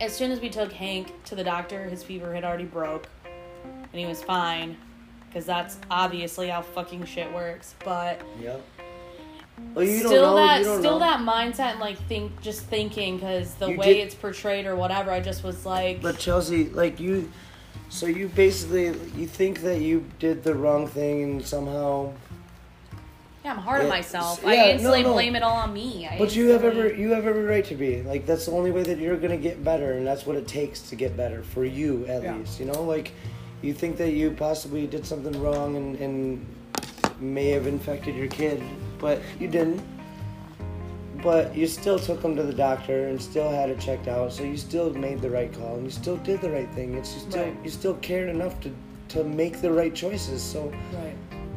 As 0.00 0.14
soon 0.14 0.30
as 0.30 0.40
we 0.40 0.48
took 0.48 0.72
hank 0.72 1.12
to 1.24 1.34
the 1.34 1.44
doctor 1.44 1.84
his 1.84 2.02
fever 2.02 2.34
had 2.34 2.44
already 2.44 2.64
broke. 2.64 3.08
And 3.24 4.00
he 4.00 4.06
was 4.06 4.22
fine. 4.22 4.76
Because 5.28 5.44
that's 5.44 5.76
obviously 5.90 6.48
how 6.48 6.62
fucking 6.62 7.04
shit 7.04 7.30
works. 7.34 7.74
But 7.84 8.20
Yep. 8.40 8.62
Well, 9.74 9.84
you 9.84 9.98
still, 9.98 10.10
don't 10.10 10.22
know. 10.22 10.36
that 10.46 10.58
you 10.60 10.64
don't 10.64 10.78
still 10.80 10.92
know. 10.98 11.06
that 11.06 11.20
mindset 11.20 11.72
and 11.72 11.80
like 11.80 11.98
think 12.08 12.40
just 12.40 12.62
thinking 12.66 13.16
because 13.16 13.54
the 13.54 13.70
You 13.70 13.76
way 13.78 13.94
did- 13.94 14.06
it's 14.06 14.14
portrayed 14.14 14.66
or 14.66 14.74
whatever, 14.76 15.10
I 15.10 15.20
just 15.20 15.44
was 15.44 15.64
like, 15.66 16.02
But 16.02 16.18
Chelsea, 16.18 16.68
like 16.70 16.98
you, 17.00 17.30
so 17.88 18.06
you 18.06 18.28
basically 18.28 18.86
you 19.16 19.26
think 19.26 19.60
that 19.62 19.80
you 19.80 20.04
did 20.18 20.42
the 20.42 20.54
wrong 20.54 20.86
thing 20.88 21.22
and 21.22 21.46
somehow, 21.46 22.12
yeah, 23.44 23.52
I'm 23.52 23.58
hard 23.58 23.80
on 23.80 23.86
Yeah, 23.86 23.92
myself. 23.92 24.40
yeah, 24.42 24.48
I 24.50 24.56
no, 24.56 24.64
instantly 24.72 25.02
no. 25.04 25.12
blame 25.12 25.36
it 25.36 25.42
all 25.42 25.56
on 25.56 25.72
me. 25.72 26.08
I 26.10 26.18
but 26.18 26.34
you 26.34 26.48
have 26.48 26.64
instantly- 26.64 26.90
every 26.92 27.00
you 27.02 27.10
have 27.12 27.26
every 27.26 27.44
right 27.44 27.64
to 27.66 27.74
be 27.76 28.02
like 28.02 28.26
that's 28.26 28.46
the 28.46 28.52
only 28.52 28.70
way 28.72 28.82
that 28.82 28.98
you're 28.98 29.16
gonna 29.16 29.36
get 29.36 29.62
better 29.64 29.92
and 29.92 30.06
that's 30.06 30.26
what 30.26 30.36
it 30.36 30.48
takes 30.48 30.80
to 30.90 30.96
get 30.96 31.16
better 31.16 31.42
for 31.42 31.64
you 31.64 32.04
at 32.06 32.22
Yeah. 32.22 32.36
least. 32.36 32.58
You 32.60 32.66
know, 32.66 32.82
like 32.82 33.12
you 33.62 33.72
think 33.72 33.96
that 33.98 34.10
you 34.12 34.32
possibly 34.32 34.86
did 34.86 35.06
something 35.06 35.40
wrong 35.42 35.76
and 35.76 35.96
and 36.00 36.46
may 37.20 37.50
have 37.50 37.66
infected 37.66 38.14
your 38.14 38.28
kid, 38.28 38.62
but 38.98 39.20
you 39.38 39.48
didn't. 39.48 39.82
But 41.22 41.54
you 41.56 41.66
still 41.66 41.98
took 41.98 42.22
him 42.22 42.36
to 42.36 42.44
the 42.44 42.52
doctor 42.52 43.08
and 43.08 43.20
still 43.20 43.50
had 43.50 43.70
it 43.70 43.80
checked 43.80 44.06
out, 44.06 44.32
so 44.32 44.44
you 44.44 44.56
still 44.56 44.92
made 44.94 45.20
the 45.20 45.28
right 45.30 45.52
call 45.52 45.74
and 45.74 45.84
you 45.84 45.90
still 45.90 46.16
did 46.18 46.40
the 46.40 46.50
right 46.50 46.70
thing. 46.74 46.94
It's 46.94 47.12
you 47.14 47.20
still 47.20 47.42
Right. 47.44 47.56
you 47.64 47.70
still 47.70 47.94
cared 47.94 48.28
enough 48.28 48.60
to 48.60 48.70
to 49.08 49.24
make 49.24 49.60
the 49.62 49.72
right 49.72 49.94
choices. 49.94 50.42
So 50.42 50.70
Right. 50.92 51.16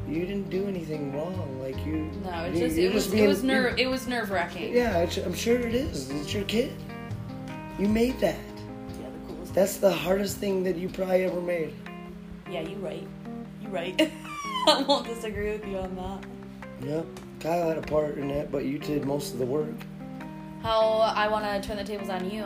you 0.10 0.26
didn't 0.26 0.50
do 0.50 0.66
anything 0.68 1.14
wrong. 1.16 1.60
Like 1.62 1.86
you. 1.86 2.10
No, 2.24 2.46
it 2.46 2.54
you- 2.56 2.60
just 2.62 2.78
it 2.78 2.94
was 2.94 3.08
being- 3.08 3.24
it 3.26 3.28
was 3.28 3.44
nerve 3.44 3.78
it 3.78 3.88
was 3.88 4.08
nerve 4.08 4.32
wracking. 4.32 4.74
Yeah, 4.74 4.98
it's, 5.00 5.18
I'm 5.18 5.34
sure 5.36 5.60
it 5.60 5.76
is. 5.76 6.10
It's 6.10 6.34
your 6.34 6.44
kid. 6.46 6.72
You 7.78 7.88
made 7.88 8.20
that. 8.20 8.36
Yeah, 9.00 9.08
the 9.28 9.34
coolest. 9.34 9.54
That's 9.54 9.78
the 9.78 9.92
hardest 9.92 10.38
thing 10.38 10.64
that 10.64 10.76
you 10.76 10.90
probably 10.90 11.24
ever 11.26 11.40
made. 11.42 11.74
Yeah, 12.50 12.62
you're 12.62 12.80
right. 12.80 13.08
You're 13.62 13.72
right. 13.72 14.12
I 14.68 14.84
won't 14.88 15.06
disagree 15.08 15.52
with 15.52 15.66
you 15.68 15.78
on 15.78 15.96
that. 15.96 16.26
Yep. 16.88 17.06
Kyle 17.40 17.70
had 17.70 17.78
a 17.78 17.82
part 17.82 18.18
in 18.18 18.30
it, 18.30 18.52
but 18.52 18.66
you 18.66 18.78
did 18.80 19.06
most 19.06 19.34
of 19.34 19.40
the 19.40 19.46
work. 19.46 19.74
How 20.62 20.80
I 21.00 21.28
want 21.28 21.46
to 21.46 21.68
turn 21.68 21.78
the 21.78 21.84
tables 21.84 22.10
on 22.10 22.30
you. 22.30 22.44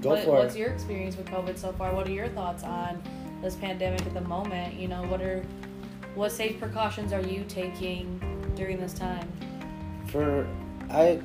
Go 0.00 0.10
What- 0.10 0.24
for 0.24 0.30
what's 0.32 0.54
it. 0.54 0.58
your 0.60 0.70
experience 0.70 1.16
with 1.16 1.26
COVID 1.26 1.56
so 1.58 1.72
far? 1.72 1.94
What 1.94 2.06
are 2.08 2.12
your 2.12 2.28
thoughts 2.28 2.62
on 2.64 3.02
this 3.42 3.54
pandemic 3.56 4.02
at 4.02 4.14
the 4.14 4.20
moment? 4.20 4.74
You 4.74 4.88
know, 4.88 5.02
what 5.04 5.20
are 5.22 5.42
what 6.16 6.32
safe 6.32 6.58
precautions 6.58 7.12
are 7.12 7.20
you 7.20 7.44
taking 7.48 8.20
during 8.56 8.80
this 8.80 8.92
time? 8.94 9.28
For 10.08 10.44
I, 10.90 11.20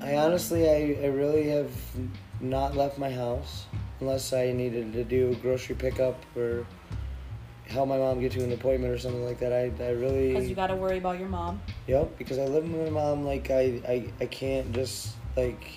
I 0.00 0.16
honestly, 0.16 0.68
I, 0.68 0.96
I 1.02 1.06
really 1.08 1.48
have 1.48 1.70
not 2.40 2.76
left 2.76 2.98
my 2.98 3.10
house 3.10 3.66
unless 4.00 4.32
I 4.32 4.52
needed 4.52 4.92
to 4.92 5.02
do 5.02 5.30
a 5.32 5.34
grocery 5.36 5.74
pickup 5.74 6.22
or 6.36 6.64
help 7.68 7.88
my 7.88 7.98
mom 7.98 8.20
get 8.20 8.32
to 8.32 8.44
an 8.44 8.52
appointment 8.52 8.92
or 8.92 8.98
something 8.98 9.24
like 9.24 9.38
that. 9.40 9.52
I, 9.52 9.72
I 9.82 9.90
really. 9.90 10.28
Because 10.28 10.48
you 10.48 10.54
got 10.54 10.68
to 10.68 10.76
worry 10.76 10.98
about 10.98 11.18
your 11.18 11.28
mom. 11.28 11.60
Yep, 11.86 12.18
because 12.18 12.38
I 12.38 12.44
live 12.44 12.70
with 12.70 12.84
my 12.84 12.90
mom. 12.90 13.24
Like 13.24 13.50
I, 13.50 13.80
I, 13.86 14.12
I 14.20 14.26
can't 14.26 14.72
just 14.72 15.14
like 15.36 15.68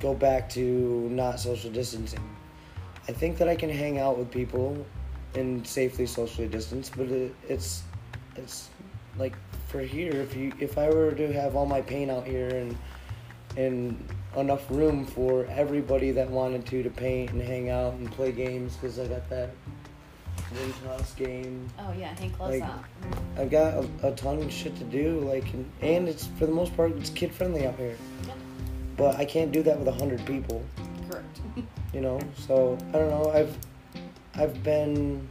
go 0.00 0.14
back 0.14 0.48
to 0.50 1.08
not 1.10 1.40
social 1.40 1.70
distancing. 1.70 2.22
I 3.08 3.12
think 3.12 3.38
that 3.38 3.48
I 3.48 3.56
can 3.56 3.70
hang 3.70 3.98
out 3.98 4.18
with 4.18 4.30
people 4.30 4.84
and 5.34 5.66
safely 5.66 6.06
socially 6.06 6.48
distance, 6.48 6.90
but 6.94 7.06
it, 7.06 7.34
it's 7.48 7.82
it's 8.36 8.70
like 9.18 9.36
for 9.68 9.80
here. 9.80 10.12
If 10.12 10.36
you 10.36 10.52
if 10.58 10.78
I 10.78 10.88
were 10.90 11.12
to 11.12 11.32
have 11.32 11.56
all 11.56 11.66
my 11.66 11.80
paint 11.80 12.10
out 12.10 12.26
here 12.26 12.48
and 12.48 12.76
and 13.56 14.08
enough 14.36 14.70
room 14.70 15.04
for 15.04 15.44
everybody 15.46 16.12
that 16.12 16.30
wanted 16.30 16.64
to 16.66 16.82
to 16.82 16.90
paint 16.90 17.32
and 17.32 17.42
hang 17.42 17.68
out 17.68 17.94
and 17.94 18.10
play 18.12 18.32
games 18.32 18.76
because 18.76 18.98
I 18.98 19.06
got 19.08 19.28
that 19.30 19.50
game. 21.16 21.68
Oh 21.78 21.92
yeah, 21.98 22.14
Hank 22.18 22.38
loves 22.38 22.58
Like- 22.58 22.68
that. 22.68 23.40
I've 23.40 23.50
got 23.50 23.74
a, 23.74 24.08
a 24.08 24.12
ton 24.12 24.38
of 24.42 24.52
shit 24.52 24.76
to 24.76 24.84
do, 24.84 25.20
like, 25.20 25.52
and, 25.52 25.70
and 25.80 26.08
it's 26.08 26.26
for 26.38 26.46
the 26.46 26.52
most 26.52 26.76
part 26.76 26.92
it's 26.92 27.10
kid 27.10 27.32
friendly 27.32 27.66
out 27.66 27.76
here. 27.76 27.96
Yeah. 28.26 28.32
But 28.96 29.16
I 29.16 29.24
can't 29.24 29.52
do 29.52 29.62
that 29.62 29.78
with 29.78 29.88
a 29.88 29.92
hundred 29.92 30.24
people, 30.26 30.62
Correct. 31.08 31.40
you 31.94 32.00
know. 32.00 32.20
So 32.36 32.76
I 32.88 32.92
don't 32.98 33.10
know. 33.10 33.30
I've 33.30 33.56
I've 34.34 34.62
been 34.62 35.28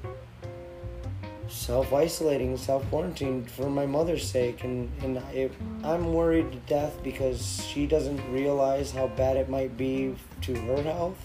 self 1.47 1.93
isolating, 1.93 2.57
self 2.57 2.87
quarantined 2.89 3.49
for 3.51 3.69
my 3.69 3.85
mother's 3.85 4.27
sake, 4.29 4.63
and 4.63 4.91
and 5.03 5.17
it, 5.33 5.51
I'm 5.83 6.13
worried 6.13 6.51
to 6.51 6.57
death 6.59 6.97
because 7.03 7.63
she 7.65 7.85
doesn't 7.85 8.21
realize 8.31 8.91
how 8.91 9.07
bad 9.07 9.37
it 9.37 9.49
might 9.49 9.75
be 9.77 10.15
to 10.41 10.55
her 10.55 10.81
health 10.81 11.17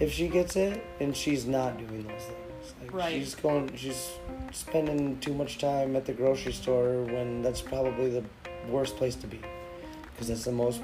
if 0.00 0.12
she 0.12 0.28
gets 0.28 0.56
it, 0.56 0.84
and 1.00 1.16
she's 1.16 1.46
not 1.46 1.78
doing 1.78 2.06
those 2.06 2.22
things. 2.22 2.43
Like, 2.80 2.92
Right. 2.94 3.12
She's 3.12 3.34
going. 3.34 3.74
She's 3.76 4.12
spending 4.52 5.18
too 5.20 5.34
much 5.34 5.58
time 5.58 5.96
at 5.96 6.04
the 6.06 6.12
grocery 6.12 6.52
store 6.52 7.02
when 7.04 7.42
that's 7.42 7.60
probably 7.60 8.10
the 8.10 8.24
worst 8.68 8.96
place 8.96 9.14
to 9.16 9.26
be, 9.26 9.40
because 10.12 10.28
that's 10.28 10.44
the 10.44 10.52
most 10.52 10.82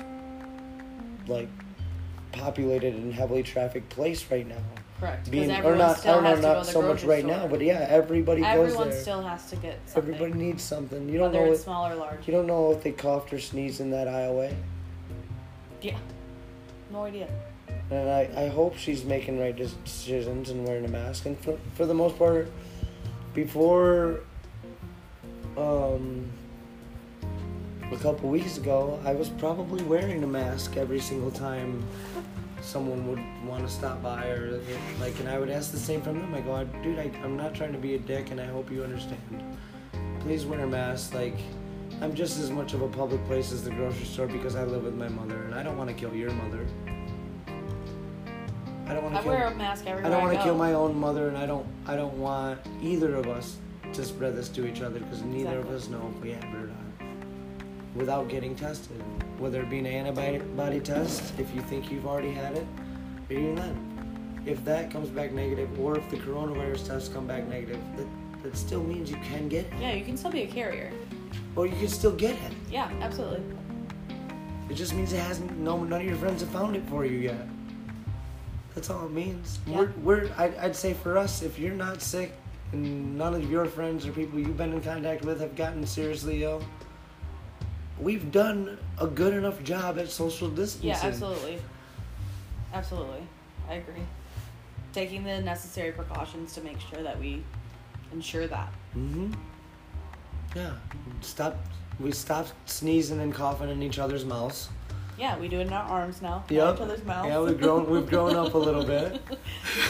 like 1.26 1.48
populated 2.32 2.94
and 2.94 3.12
heavily 3.12 3.42
trafficked 3.42 3.88
place 3.90 4.30
right 4.30 4.46
now. 4.46 4.56
Correct. 4.98 5.30
Being 5.30 5.50
or 5.64 5.76
not, 5.76 5.96
I 5.96 6.00
still 6.00 6.14
don't 6.20 6.24
know, 6.24 6.28
has 6.30 6.38
to 6.38 6.42
go 6.42 6.52
not 6.54 6.66
so 6.66 6.82
much 6.82 7.04
right 7.04 7.22
store. 7.24 7.36
now, 7.38 7.46
but 7.46 7.60
yeah, 7.62 7.86
everybody 7.88 8.44
everyone 8.44 8.84
goes 8.84 8.92
there. 8.94 9.02
still 9.02 9.22
has 9.22 9.48
to 9.50 9.56
get 9.56 9.78
something. 9.86 10.14
Everybody 10.14 10.38
needs 10.38 10.62
something. 10.62 11.08
You 11.08 11.18
don't 11.18 11.32
whether 11.32 11.46
know 11.46 11.52
it's 11.52 11.60
what, 11.60 11.64
small 11.64 11.86
or 11.90 11.94
large. 11.94 12.26
you 12.26 12.32
don't 12.34 12.46
know 12.46 12.72
if 12.72 12.82
they 12.82 12.92
coughed 12.92 13.32
or 13.32 13.40
sneezed 13.40 13.80
in 13.80 13.90
that 13.92 14.06
aisleway. 14.06 14.54
Yeah. 15.80 15.96
No 16.90 17.04
idea. 17.04 17.28
And 17.90 18.08
I, 18.08 18.30
I 18.36 18.48
hope 18.48 18.76
she's 18.76 19.04
making 19.04 19.40
right 19.40 19.54
decisions 19.54 20.50
and 20.50 20.66
wearing 20.66 20.84
a 20.84 20.88
mask. 20.88 21.26
And 21.26 21.38
for, 21.38 21.58
for 21.74 21.86
the 21.86 21.94
most 21.94 22.16
part, 22.16 22.50
before 23.34 24.20
um, 25.56 26.30
a 27.90 27.96
couple 27.96 28.28
weeks 28.28 28.56
ago, 28.56 29.00
I 29.04 29.12
was 29.12 29.28
probably 29.28 29.82
wearing 29.82 30.22
a 30.22 30.26
mask 30.26 30.76
every 30.76 31.00
single 31.00 31.30
time 31.30 31.84
someone 32.62 33.08
would 33.08 33.20
want 33.46 33.66
to 33.66 33.72
stop 33.72 34.02
by 34.02 34.26
or 34.26 34.60
like, 35.00 35.18
and 35.18 35.28
I 35.28 35.38
would 35.38 35.50
ask 35.50 35.72
the 35.72 35.78
same 35.78 36.02
from 36.02 36.20
them. 36.20 36.34
I 36.34 36.40
go, 36.40 36.62
dude, 36.82 36.98
I, 36.98 37.10
I'm 37.24 37.36
not 37.36 37.54
trying 37.54 37.72
to 37.72 37.78
be 37.78 37.94
a 37.94 37.98
dick, 37.98 38.30
and 38.30 38.40
I 38.40 38.46
hope 38.46 38.70
you 38.70 38.84
understand. 38.84 39.42
Please 40.20 40.44
wear 40.44 40.60
a 40.60 40.66
mask. 40.66 41.14
Like, 41.14 41.38
I'm 42.00 42.14
just 42.14 42.38
as 42.38 42.50
much 42.50 42.74
of 42.74 42.82
a 42.82 42.88
public 42.88 43.24
place 43.26 43.50
as 43.52 43.64
the 43.64 43.70
grocery 43.70 44.04
store 44.04 44.26
because 44.26 44.56
I 44.56 44.64
live 44.64 44.84
with 44.84 44.94
my 44.94 45.08
mother, 45.08 45.42
and 45.42 45.54
I 45.54 45.62
don't 45.62 45.76
want 45.76 45.88
to 45.88 45.94
kill 45.94 46.14
your 46.14 46.30
mother. 46.30 46.66
I 48.90 48.94
don't 48.94 49.04
want 49.04 49.14
I 49.14 49.18
to 49.18 49.22
kill. 49.22 49.32
wear 49.32 49.46
a 49.46 49.54
mask 49.54 49.86
I 49.86 50.00
don't 50.00 50.20
want 50.22 50.36
to 50.36 50.42
kill 50.42 50.56
my 50.56 50.72
own 50.72 50.98
mother, 50.98 51.28
and 51.28 51.38
I 51.38 51.46
don't. 51.46 51.64
I 51.86 51.94
don't 51.94 52.14
want 52.18 52.58
either 52.82 53.14
of 53.14 53.28
us 53.28 53.56
to 53.92 54.04
spread 54.04 54.36
this 54.36 54.48
to 54.48 54.66
each 54.66 54.80
other 54.82 54.98
because 54.98 55.22
neither 55.22 55.60
of 55.60 55.70
us 55.70 55.88
know 55.88 56.10
if 56.16 56.20
we 56.22 56.32
have 56.32 56.42
it 56.42 56.54
or 56.56 56.66
not. 56.66 56.76
Without 57.94 58.28
getting 58.28 58.56
tested, 58.56 59.00
whether 59.38 59.62
it 59.62 59.70
be 59.70 59.78
an 59.78 59.86
antibody 59.86 60.80
test, 60.80 61.32
if 61.38 61.54
you 61.54 61.60
think 61.62 61.90
you've 61.90 62.06
already 62.06 62.32
had 62.32 62.56
it, 62.56 62.66
or 63.28 63.32
even 63.36 63.54
then, 63.54 64.42
if 64.44 64.64
that 64.64 64.90
comes 64.90 65.08
back 65.08 65.30
negative, 65.32 65.78
or 65.78 65.96
if 65.96 66.08
the 66.10 66.16
coronavirus 66.16 66.86
tests 66.88 67.08
come 67.08 67.26
back 67.28 67.46
negative, 67.48 67.80
that 67.96 68.06
that 68.42 68.56
still 68.56 68.82
means 68.82 69.08
you 69.08 69.18
can 69.18 69.48
get 69.48 69.66
it, 69.66 69.72
Yeah, 69.80 69.92
you 69.92 70.04
can 70.04 70.16
still 70.16 70.30
be 70.32 70.42
a 70.42 70.46
carrier. 70.48 70.90
or 71.54 71.66
you 71.66 71.76
can 71.76 71.88
still 71.88 72.12
get 72.16 72.32
it. 72.32 72.52
Yeah, 72.72 72.90
absolutely. 73.02 73.42
It 74.68 74.74
just 74.74 74.94
means 74.94 75.12
it 75.12 75.18
hasn't. 75.20 75.56
No, 75.58 75.84
none 75.84 76.00
of 76.00 76.06
your 76.06 76.16
friends 76.16 76.40
have 76.42 76.50
found 76.50 76.74
it 76.74 76.82
for 76.88 77.04
you 77.04 77.18
yet. 77.18 77.46
That's 78.74 78.90
all 78.90 79.06
it 79.06 79.12
means. 79.12 79.58
Yeah. 79.66 79.78
We're, 79.78 79.92
we're 80.02 80.30
I'd, 80.38 80.54
I'd 80.56 80.76
say 80.76 80.94
for 80.94 81.18
us, 81.18 81.42
if 81.42 81.58
you're 81.58 81.74
not 81.74 82.00
sick 82.00 82.32
and 82.72 83.18
none 83.18 83.34
of 83.34 83.50
your 83.50 83.66
friends 83.66 84.06
or 84.06 84.12
people 84.12 84.38
you've 84.38 84.56
been 84.56 84.72
in 84.72 84.80
contact 84.80 85.24
with 85.24 85.40
have 85.40 85.56
gotten 85.56 85.84
seriously 85.86 86.44
ill, 86.44 86.62
we've 87.98 88.30
done 88.30 88.78
a 88.98 89.06
good 89.06 89.34
enough 89.34 89.62
job 89.62 89.98
at 89.98 90.08
social 90.08 90.48
distancing. 90.48 90.90
Yeah, 90.90 91.00
absolutely. 91.02 91.58
Absolutely. 92.72 93.22
I 93.68 93.74
agree. 93.74 94.02
Taking 94.92 95.24
the 95.24 95.40
necessary 95.40 95.92
precautions 95.92 96.54
to 96.54 96.60
make 96.60 96.78
sure 96.80 97.02
that 97.02 97.18
we 97.18 97.42
ensure 98.12 98.46
that. 98.46 98.72
Mm-hmm. 98.96 99.32
Yeah. 100.54 100.72
Stop. 101.20 101.56
We 101.98 102.12
stopped 102.12 102.52
sneezing 102.64 103.20
and 103.20 103.34
coughing 103.34 103.68
in 103.68 103.82
each 103.82 103.98
other's 103.98 104.24
mouths. 104.24 104.68
Yeah, 105.20 105.38
we 105.38 105.48
do 105.48 105.60
it 105.60 105.66
in 105.66 105.72
our 105.74 105.84
arms 105.84 106.22
now. 106.22 106.44
Yep. 106.48 106.76
Each 106.76 106.80
other's 106.80 107.04
mouths. 107.04 107.28
Yeah, 107.28 107.40
we've 107.40 107.60
grown. 107.60 107.90
We've 107.90 108.08
grown 108.08 108.34
up 108.34 108.54
a 108.54 108.58
little 108.58 108.84
bit. 108.84 109.20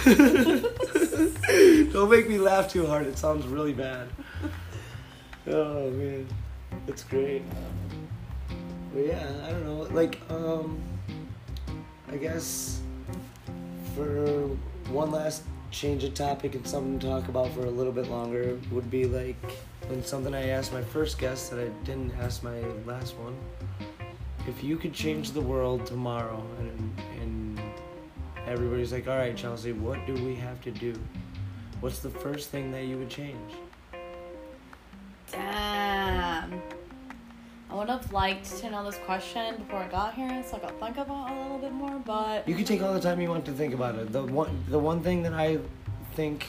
Don't 1.92 2.10
make 2.10 2.28
me 2.28 2.38
laugh 2.38 2.68
too 2.68 2.84
hard. 2.84 3.06
It 3.06 3.16
sounds 3.16 3.46
really 3.46 3.72
bad. 3.72 4.08
Oh 5.46 5.88
man, 5.92 6.26
it's 6.88 7.04
great. 7.04 7.42
But 8.92 9.06
yeah, 9.06 9.28
I 9.46 9.50
don't 9.50 9.64
know. 9.64 9.82
Like, 9.94 10.20
um, 10.30 10.80
I 12.10 12.16
guess 12.16 12.80
for 13.94 14.48
one 14.88 15.12
last 15.12 15.44
change 15.70 16.02
of 16.02 16.14
topic 16.14 16.56
and 16.56 16.66
something 16.66 16.98
to 16.98 17.06
talk 17.06 17.28
about 17.28 17.52
for 17.52 17.66
a 17.66 17.70
little 17.70 17.92
bit 17.92 18.10
longer 18.10 18.58
would 18.72 18.90
be 18.90 19.04
like 19.04 19.36
when 19.86 20.02
something 20.02 20.34
I 20.34 20.48
asked 20.48 20.72
my 20.72 20.82
first 20.82 21.18
guest 21.18 21.52
that 21.52 21.60
I 21.60 21.68
didn't 21.84 22.12
ask 22.20 22.42
my 22.42 22.60
last 22.84 23.14
one. 23.16 23.36
If 24.48 24.64
you 24.64 24.76
could 24.76 24.92
change 24.92 25.32
the 25.32 25.40
world 25.40 25.86
tomorrow 25.86 26.42
and 26.58 27.00
and 27.20 27.60
everybody's 28.46 28.92
like, 28.92 29.06
all 29.06 29.16
right, 29.16 29.36
Chelsea, 29.36 29.72
what 29.72 30.04
do 30.06 30.14
we 30.14 30.34
have 30.34 30.60
to 30.62 30.70
do? 30.70 30.94
What's 31.80 32.00
the 32.00 32.10
first 32.10 32.50
thing 32.50 32.70
that 32.72 32.84
you 32.84 32.98
would 32.98 33.10
change? 33.10 33.52
Damn. 35.30 36.60
I 37.70 37.74
would 37.74 37.88
have 37.88 38.12
liked 38.12 38.46
to 38.58 38.70
know 38.70 38.84
this 38.84 38.98
question 39.06 39.56
before 39.56 39.78
I 39.78 39.88
got 39.88 40.14
here, 40.14 40.42
so 40.44 40.56
I 40.56 40.60
could 40.60 40.80
think 40.80 40.98
about 40.98 41.30
it 41.30 41.36
a 41.38 41.42
little 41.42 41.58
bit 41.58 41.72
more. 41.72 42.00
But 42.04 42.48
You 42.48 42.56
can 42.56 42.64
take 42.64 42.82
all 42.82 42.92
the 42.92 43.00
time 43.00 43.20
you 43.20 43.28
want 43.28 43.44
to 43.46 43.52
think 43.52 43.72
about 43.72 43.94
it. 43.94 44.10
The 44.12 44.24
one, 44.24 44.64
the 44.68 44.78
one 44.78 45.02
thing 45.02 45.22
that 45.22 45.32
I 45.32 45.58
think 46.14 46.46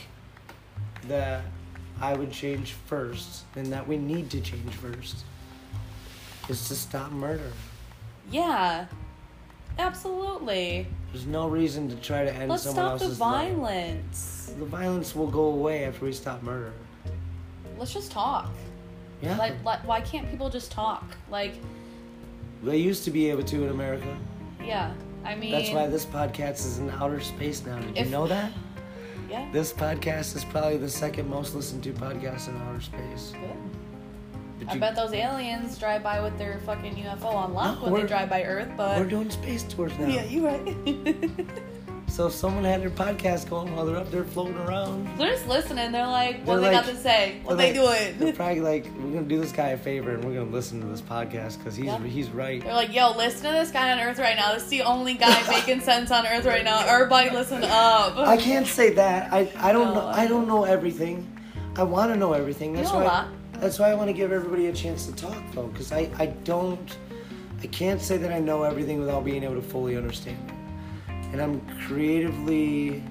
that 1.07 1.43
I 2.01 2.13
would 2.13 2.31
change 2.31 2.74
first, 2.74 3.43
and 3.55 3.67
that 3.67 3.88
we 3.88 3.98
need 3.98 4.31
to 4.31 4.41
change 4.41 4.74
first, 4.74 5.24
is 6.50 6.67
to 6.69 6.75
stop 6.75 7.12
murder. 7.12 7.51
Yeah, 8.29 8.85
absolutely. 9.79 10.87
There's 11.11 11.25
no 11.25 11.47
reason 11.47 11.89
to 11.89 11.95
try 11.97 12.23
to 12.23 12.33
end 12.33 12.37
someone's 12.37 12.49
life. 12.49 12.49
Let's 12.49 12.63
someone 12.63 12.73
stop 12.73 12.99
the 12.99 13.05
else's 13.05 13.19
life. 13.19 13.51
violence. 13.53 14.53
The 14.59 14.65
violence 14.65 15.15
will 15.15 15.27
go 15.27 15.45
away 15.45 15.85
after 15.85 16.05
we 16.05 16.13
stop 16.13 16.41
murder. 16.43 16.73
Let's 17.77 17.93
just 17.93 18.11
talk. 18.11 18.49
Yeah, 19.21 19.37
Like, 19.37 19.53
like, 19.63 19.85
why 19.87 20.01
can't 20.01 20.29
people 20.29 20.49
just 20.49 20.71
talk? 20.71 21.03
Like, 21.29 21.53
they 22.63 22.77
used 22.77 23.03
to 23.05 23.11
be 23.11 23.29
able 23.29 23.43
to 23.43 23.63
in 23.63 23.69
America. 23.69 24.17
yeah. 24.63 24.93
I 25.23 25.35
mean, 25.35 25.51
That's 25.51 25.69
why 25.69 25.85
this 25.85 26.03
podcast 26.05 26.65
is 26.65 26.79
in 26.79 26.89
outer 26.89 27.19
space 27.19 27.63
now. 27.63 27.77
Did 27.79 28.05
you 28.05 28.11
know 28.11 28.25
that? 28.27 28.51
yeah. 29.29 29.47
This 29.51 29.71
podcast 29.71 30.35
is 30.35 30.43
probably 30.45 30.77
the 30.77 30.89
second 30.89 31.29
most 31.29 31.53
listened 31.53 31.83
to 31.83 31.91
podcast 31.93 32.47
in 32.49 32.57
outer 32.57 32.81
space. 32.81 33.31
Good. 33.33 33.80
I 34.68 34.74
you- 34.75 34.80
bet 34.80 34.96
those 34.96 35.13
aliens 35.13 35.77
drive 35.77 36.03
by 36.03 36.22
with 36.22 36.38
their 36.38 36.60
fucking 36.65 36.96
UFO 36.96 37.25
on 37.34 37.53
lock 37.53 37.82
No, 37.82 37.89
when 37.91 38.01
they 38.01 38.08
drive 38.08 38.30
by 38.30 38.44
Earth, 38.44 38.70
but 38.77 39.00
We're 39.00 39.06
doing 39.06 39.30
space 39.30 39.63
tours 39.63 39.91
now. 40.00 40.08
yeah, 40.08 40.24
you're 40.25 40.46
right. 40.48 41.46
So 42.08 42.27
if 42.27 42.34
someone 42.34 42.65
had 42.65 42.82
their 42.82 42.89
podcast 42.89 43.50
going 43.50 43.74
while 43.74 43.86
they're 43.86 43.95
up 43.95 44.12
there 44.12 44.26
floating 44.26 44.58
around, 44.58 45.08
They're 45.17 45.32
just 45.32 45.47
listening. 45.47 45.93
They're 45.93 46.06
like, 46.06 46.39
what 46.45 46.56
They're 46.60 46.69
they 46.71 46.76
like- 46.76 46.86
got 46.86 46.93
to 46.93 46.97
say? 46.97 47.39
What 47.45 47.58
they 47.58 47.71
like- 47.80 48.19
They're 48.19 48.34
probably 48.43 48.60
like, 48.60 48.86
we're 48.97 49.13
gonna 49.13 49.21
do 49.21 49.39
this 49.39 49.54
guy 49.54 49.69
a 49.69 49.78
favor 49.78 50.12
and 50.13 50.21
we're 50.26 50.34
gonna 50.34 50.52
listen 50.52 50.82
to 50.82 50.88
this 50.88 51.00
podcast 51.00 51.58
because 51.60 51.74
he's 51.74 51.89
he's 52.08 52.30
right. 52.30 52.62
They're 52.62 52.74
like, 52.74 52.93
yo, 52.93 53.12
listen 53.15 53.43
to 53.45 53.52
this 53.54 53.71
guy 53.71 53.93
on 53.93 54.00
Earth 54.02 54.19
right 54.19 54.36
now. 54.36 54.52
This 54.54 54.63
is 54.63 54.69
the 54.69 54.82
only 54.82 55.13
guy 55.13 55.41
making 55.50 55.80
sense 55.80 56.12
on 56.12 56.28
Earth 56.28 56.43
right 56.43 56.65
now. 56.65 56.84
Everybody, 56.86 57.30
listen 57.30 57.63
up. 57.63 58.17
I 58.17 58.36
can't 58.36 58.67
say 58.67 58.93
that. 58.95 59.32
I 59.32 59.50
I 59.56 59.71
don't 59.71 59.93
No, 59.93 60.02
know. 60.02 60.08
I 60.08 60.28
don't 60.28 60.50
know 60.50 60.65
everything. 60.65 61.26
I 61.78 61.84
want 61.84 62.12
to 62.12 62.17
know 62.19 62.34
everything. 62.34 62.74
That's 62.74 62.91
know 62.91 63.00
a 63.00 63.06
why. 63.06 63.28
That's 63.62 63.78
why 63.78 63.91
I 63.91 63.93
want 63.93 64.10
to 64.10 64.13
give 64.13 64.32
everybody 64.32 64.67
a 64.67 64.74
chance 64.74 65.06
to 65.06 65.15
talk 65.15 65.39
though, 65.54 65.67
because 65.67 65.91
I 65.91 66.10
I 66.17 66.26
don't. 66.43 66.97
I 67.62 67.67
can't 67.67 68.02
say 68.02 68.17
that 68.17 68.34
I 68.34 68.39
know 68.39 68.63
everything 68.63 69.00
without 69.00 69.24
being 69.24 69.43
able 69.43 69.54
to 69.54 69.62
fully 69.62 69.95
understand 69.95 70.39
it. 70.50 71.13
And 71.32 71.39
I'm 71.39 71.62
creatively 71.86 73.04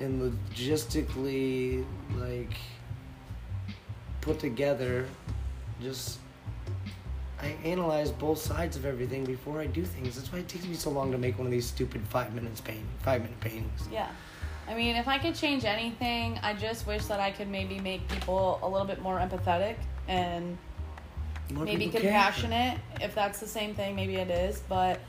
and 0.00 0.20
logistically 0.20 1.84
like 2.16 2.56
put 4.22 4.40
together 4.40 5.06
just 5.80 6.18
I 7.40 7.54
analyze 7.64 8.10
both 8.10 8.38
sides 8.38 8.76
of 8.76 8.84
everything 8.84 9.24
before 9.24 9.60
I 9.60 9.66
do 9.66 9.84
things. 9.84 10.16
That's 10.16 10.32
why 10.32 10.40
it 10.40 10.48
takes 10.48 10.66
me 10.66 10.74
so 10.74 10.90
long 10.90 11.12
to 11.12 11.18
make 11.18 11.38
one 11.38 11.46
of 11.46 11.52
these 11.52 11.66
stupid 11.66 12.00
five 12.08 12.34
minutes 12.34 12.60
paint 12.60 12.84
five 13.02 13.22
minute 13.22 13.38
paintings. 13.38 13.88
Yeah. 13.92 14.08
I 14.68 14.74
mean, 14.74 14.96
if 14.96 15.06
I 15.08 15.18
could 15.18 15.34
change 15.34 15.64
anything, 15.64 16.38
I 16.42 16.54
just 16.54 16.86
wish 16.86 17.04
that 17.06 17.20
I 17.20 17.30
could 17.30 17.48
maybe 17.48 17.78
make 17.80 18.06
people 18.08 18.58
a 18.62 18.68
little 18.68 18.86
bit 18.86 19.00
more 19.00 19.18
empathetic 19.18 19.76
and 20.08 20.58
More 21.52 21.64
maybe 21.64 21.88
compassionate. 21.88 22.78
If 23.00 23.14
that's 23.14 23.38
the 23.38 23.46
same 23.46 23.74
thing, 23.74 23.94
maybe 23.94 24.16
it 24.16 24.30
is. 24.30 24.60
But 24.68 25.00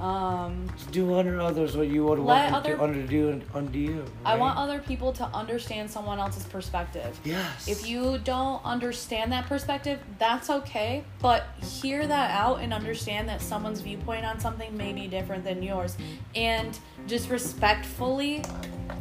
um, 0.00 0.68
Do 0.90 1.14
unto 1.18 1.38
others 1.40 1.76
what 1.76 1.88
you 1.88 2.04
would 2.06 2.18
want 2.18 2.52
other- 2.54 2.76
to 2.76 2.82
under 2.82 3.02
do 3.06 3.40
unto 3.54 3.78
you. 3.78 4.04
I 4.24 4.36
want 4.36 4.58
other 4.58 4.80
people 4.80 5.12
to 5.12 5.24
understand 5.26 5.90
someone 5.90 6.18
else's 6.18 6.44
perspective. 6.44 7.20
Yes. 7.24 7.68
If 7.68 7.86
you 7.86 8.18
don't 8.24 8.64
understand 8.64 9.30
that 9.32 9.46
perspective, 9.46 10.00
that's 10.18 10.48
okay, 10.50 11.04
but 11.20 11.44
hear 11.62 12.06
that 12.06 12.30
out 12.30 12.60
and 12.60 12.72
understand 12.72 13.28
that 13.28 13.42
someone's 13.42 13.80
viewpoint 13.80 14.24
on 14.24 14.40
something 14.40 14.74
may 14.76 14.92
be 14.92 15.06
different 15.08 15.44
than 15.44 15.62
yours. 15.62 15.96
And 16.34 16.76
just 17.06 17.30
respectfully, 17.30 18.44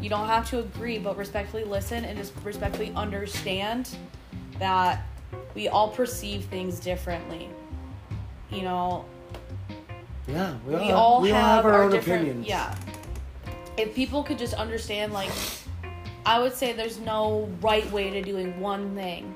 you 0.02 0.10
don't 0.10 0.28
have 0.28 0.50
to 0.50 0.60
agree, 0.60 0.98
but 1.00 1.18
respectfully 1.18 1.64
listen 1.64 2.06
and 2.06 2.18
just 2.18 2.34
respectfully 2.44 2.92
understand 2.96 3.90
that 4.60 5.04
we 5.56 5.68
all 5.68 5.90
perceive 5.90 6.46
things 6.46 6.80
differently. 6.80 7.50
You 8.50 8.64
know, 8.64 9.06
yeah, 10.28 10.58
we, 10.66 10.76
we 10.76 10.92
all, 10.92 11.16
all 11.16 11.22
we 11.22 11.30
have, 11.30 11.44
all 11.44 11.56
have 11.56 11.66
our, 11.66 11.84
own 11.84 11.92
different 11.92 12.24
opinions. 12.24 12.48
yeah 12.48 12.76
if 13.78 13.94
people 13.96 14.24
could 14.24 14.38
just 14.38 14.54
understand 14.54 15.14
like 15.14 15.32
i 16.26 16.40
would 16.40 16.54
say 16.54 16.74
there's 16.74 17.00
no 17.00 17.50
right 17.62 17.90
way 17.92 18.10
to 18.10 18.22
doing 18.22 18.60
one 18.60 18.94
thing 18.96 19.34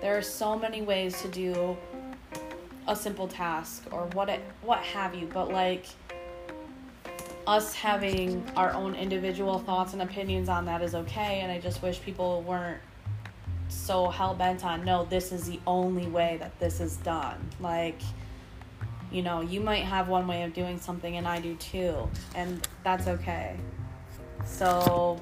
there 0.00 0.16
are 0.16 0.22
so 0.22 0.58
many 0.58 0.82
ways 0.82 1.20
to 1.22 1.28
do 1.28 1.76
a 2.88 2.96
simple 2.96 3.28
task 3.28 3.84
or 3.90 4.06
what 4.12 4.28
it 4.28 4.40
what 4.62 4.80
have 4.80 5.14
you 5.14 5.26
but 5.32 5.50
like 5.50 5.86
us 7.46 7.74
having 7.74 8.44
our 8.56 8.72
own 8.72 8.94
individual 8.94 9.58
thoughts 9.58 9.92
and 9.92 10.02
opinions 10.02 10.48
on 10.48 10.64
that 10.64 10.82
is 10.82 10.94
okay 10.94 11.40
and 11.40 11.50
i 11.50 11.58
just 11.58 11.82
wish 11.82 12.00
people 12.02 12.42
weren't 12.42 12.80
so 13.68 14.08
hell-bent 14.08 14.64
on 14.64 14.84
no 14.84 15.04
this 15.06 15.32
is 15.32 15.46
the 15.46 15.58
only 15.66 16.06
way 16.06 16.36
that 16.38 16.58
this 16.60 16.80
is 16.80 16.96
done 16.98 17.38
like 17.60 18.00
you 19.12 19.22
know, 19.22 19.42
you 19.42 19.60
might 19.60 19.84
have 19.84 20.08
one 20.08 20.26
way 20.26 20.42
of 20.42 20.54
doing 20.54 20.80
something 20.80 21.18
and 21.18 21.28
I 21.28 21.38
do 21.38 21.54
too, 21.56 22.08
and 22.34 22.66
that's 22.82 23.06
okay. 23.06 23.56
So, 24.46 25.20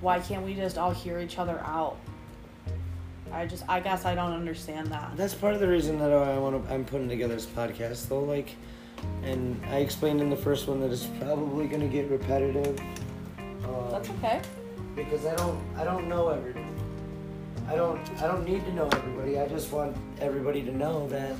why 0.00 0.20
can't 0.20 0.44
we 0.44 0.54
just 0.54 0.76
all 0.76 0.90
hear 0.90 1.18
each 1.20 1.38
other 1.38 1.58
out? 1.60 1.96
I 3.32 3.46
just, 3.46 3.64
I 3.68 3.80
guess 3.80 4.04
I 4.04 4.14
don't 4.14 4.32
understand 4.32 4.88
that. 4.88 5.16
That's 5.16 5.34
part 5.34 5.54
of 5.54 5.60
the 5.60 5.66
reason 5.66 5.98
that 5.98 6.12
I 6.12 6.38
want 6.38 6.68
to. 6.68 6.72
I'm 6.72 6.84
putting 6.84 7.08
together 7.08 7.34
this 7.34 7.46
podcast, 7.46 8.08
though. 8.08 8.22
Like, 8.22 8.54
and 9.22 9.60
I 9.66 9.76
explained 9.78 10.20
in 10.20 10.30
the 10.30 10.36
first 10.36 10.68
one 10.68 10.80
that 10.80 10.90
it's 10.92 11.06
probably 11.20 11.66
going 11.66 11.80
to 11.80 11.88
get 11.88 12.10
repetitive. 12.10 12.78
Um, 13.64 13.88
That's 13.90 14.10
okay. 14.10 14.40
because 14.94 15.24
I 15.26 15.34
don't 15.36 15.58
I 15.76 15.84
don't 15.84 16.08
know 16.08 16.28
everybody. 16.28 16.66
I 17.68 17.76
don't 17.76 17.98
I 18.22 18.26
don't 18.26 18.44
need 18.44 18.64
to 18.66 18.72
know 18.74 18.88
everybody. 18.92 19.38
I 19.40 19.48
just 19.48 19.72
want 19.72 19.96
everybody 20.20 20.62
to 20.62 20.72
know 20.76 21.08
that 21.08 21.34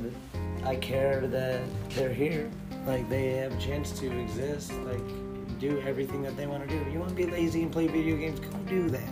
I 0.64 0.77
care 0.77 1.27
that 1.27 1.61
they're 1.90 2.12
here. 2.12 2.50
Like 2.87 3.09
they 3.11 3.33
have 3.33 3.53
a 3.57 3.61
chance 3.61 3.92
to 4.00 4.11
exist. 4.20 4.72
Like 4.85 5.03
do 5.61 5.81
everything 5.87 6.22
that 6.22 6.37
they 6.37 6.46
want 6.46 6.68
to 6.68 6.79
do. 6.79 6.90
You 6.90 6.98
want 6.98 7.11
to 7.11 7.14
be 7.16 7.27
lazy 7.27 7.62
and 7.62 7.70
play 7.70 7.87
video 7.87 8.16
games? 8.16 8.40
Go 8.40 8.48
do 8.66 8.88
that. 8.90 9.09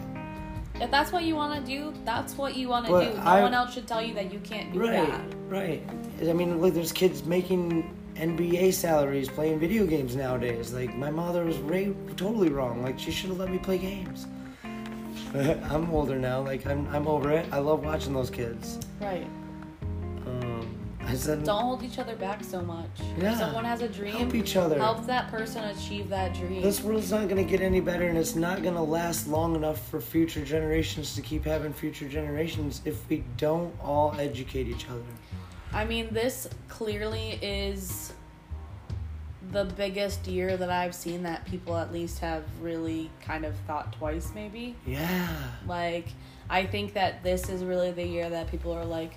If 0.80 0.90
that's 0.90 1.12
what 1.12 1.24
you 1.24 1.36
want 1.36 1.54
to 1.60 1.64
do, 1.70 1.92
that's 2.04 2.36
what 2.36 2.56
you 2.56 2.68
want 2.68 2.86
to 2.86 2.92
do. 2.92 3.16
No 3.16 3.22
I- 3.22 3.42
one 3.42 3.52
else 3.54 3.74
should 3.74 3.86
tell 3.86 4.02
you 4.02 4.14
that 4.14 4.32
you 4.32 4.40
can't 4.40 4.72
do 4.72 4.80
Right, 4.80 4.92
that. 5.06 5.34
right. 5.48 5.82
I 6.28 6.32
mean, 6.32 6.60
like 6.60 6.72
there's 6.74 6.92
kids 6.92 7.24
making 7.24 7.94
NBA 8.14 8.72
salaries 8.74 9.28
playing 9.28 9.58
video 9.58 9.86
games 9.86 10.14
nowadays. 10.16 10.72
Like 10.72 10.94
my 10.96 11.10
mother 11.10 11.44
was 11.44 11.58
ra- 11.58 11.92
totally 12.16 12.50
wrong. 12.50 12.82
Like 12.82 12.98
she 12.98 13.10
should 13.10 13.30
have 13.30 13.38
let 13.38 13.50
me 13.50 13.58
play 13.58 13.78
games. 13.78 14.26
I'm 15.34 15.90
older 15.90 16.18
now. 16.18 16.40
Like 16.42 16.66
I'm, 16.66 16.86
I'm 16.88 17.06
over 17.06 17.30
it. 17.30 17.46
I 17.50 17.58
love 17.58 17.84
watching 17.84 18.12
those 18.12 18.30
kids. 18.30 18.78
Right. 19.00 19.26
Um, 20.26 20.68
I 21.00 21.14
said, 21.14 21.44
Don't 21.44 21.60
hold 21.62 21.82
each 21.82 21.98
other 21.98 22.14
back 22.16 22.44
so 22.44 22.60
much. 22.60 22.88
Yeah. 23.18 23.32
If 23.32 23.38
someone 23.38 23.64
has 23.64 23.80
a 23.82 23.88
dream, 23.88 24.14
help 24.14 24.34
each 24.34 24.56
other. 24.56 24.78
help 24.78 25.06
that 25.06 25.30
person 25.30 25.64
achieve 25.64 26.08
that 26.10 26.34
dream. 26.34 26.60
This 26.62 26.82
world's 26.82 27.10
not 27.10 27.28
gonna 27.28 27.44
get 27.44 27.60
any 27.60 27.80
better, 27.80 28.06
and 28.08 28.18
it's 28.18 28.36
not 28.36 28.62
gonna 28.62 28.82
last 28.82 29.26
long 29.26 29.56
enough 29.56 29.88
for 29.88 30.00
future 30.00 30.44
generations 30.44 31.14
to 31.14 31.22
keep 31.22 31.44
having 31.44 31.72
future 31.72 32.08
generations 32.08 32.82
if 32.84 33.08
we 33.08 33.24
don't 33.36 33.74
all 33.82 34.14
educate 34.18 34.68
each 34.68 34.88
other. 34.88 35.02
I 35.72 35.84
mean, 35.84 36.08
this 36.12 36.48
clearly 36.68 37.38
is 37.40 38.12
the 39.50 39.64
biggest 39.64 40.26
year 40.26 40.56
that 40.56 40.70
I've 40.70 40.94
seen 40.94 41.22
that 41.24 41.44
people 41.44 41.76
at 41.76 41.92
least 41.92 42.20
have 42.20 42.44
really 42.60 43.10
kind 43.20 43.44
of 43.44 43.54
thought 43.66 43.92
twice, 43.94 44.32
maybe. 44.34 44.74
Yeah. 44.86 45.28
Like, 45.66 46.06
I 46.48 46.64
think 46.64 46.94
that 46.94 47.22
this 47.22 47.48
is 47.48 47.64
really 47.64 47.90
the 47.90 48.04
year 48.04 48.30
that 48.30 48.50
people 48.50 48.72
are 48.72 48.84
like, 48.84 49.12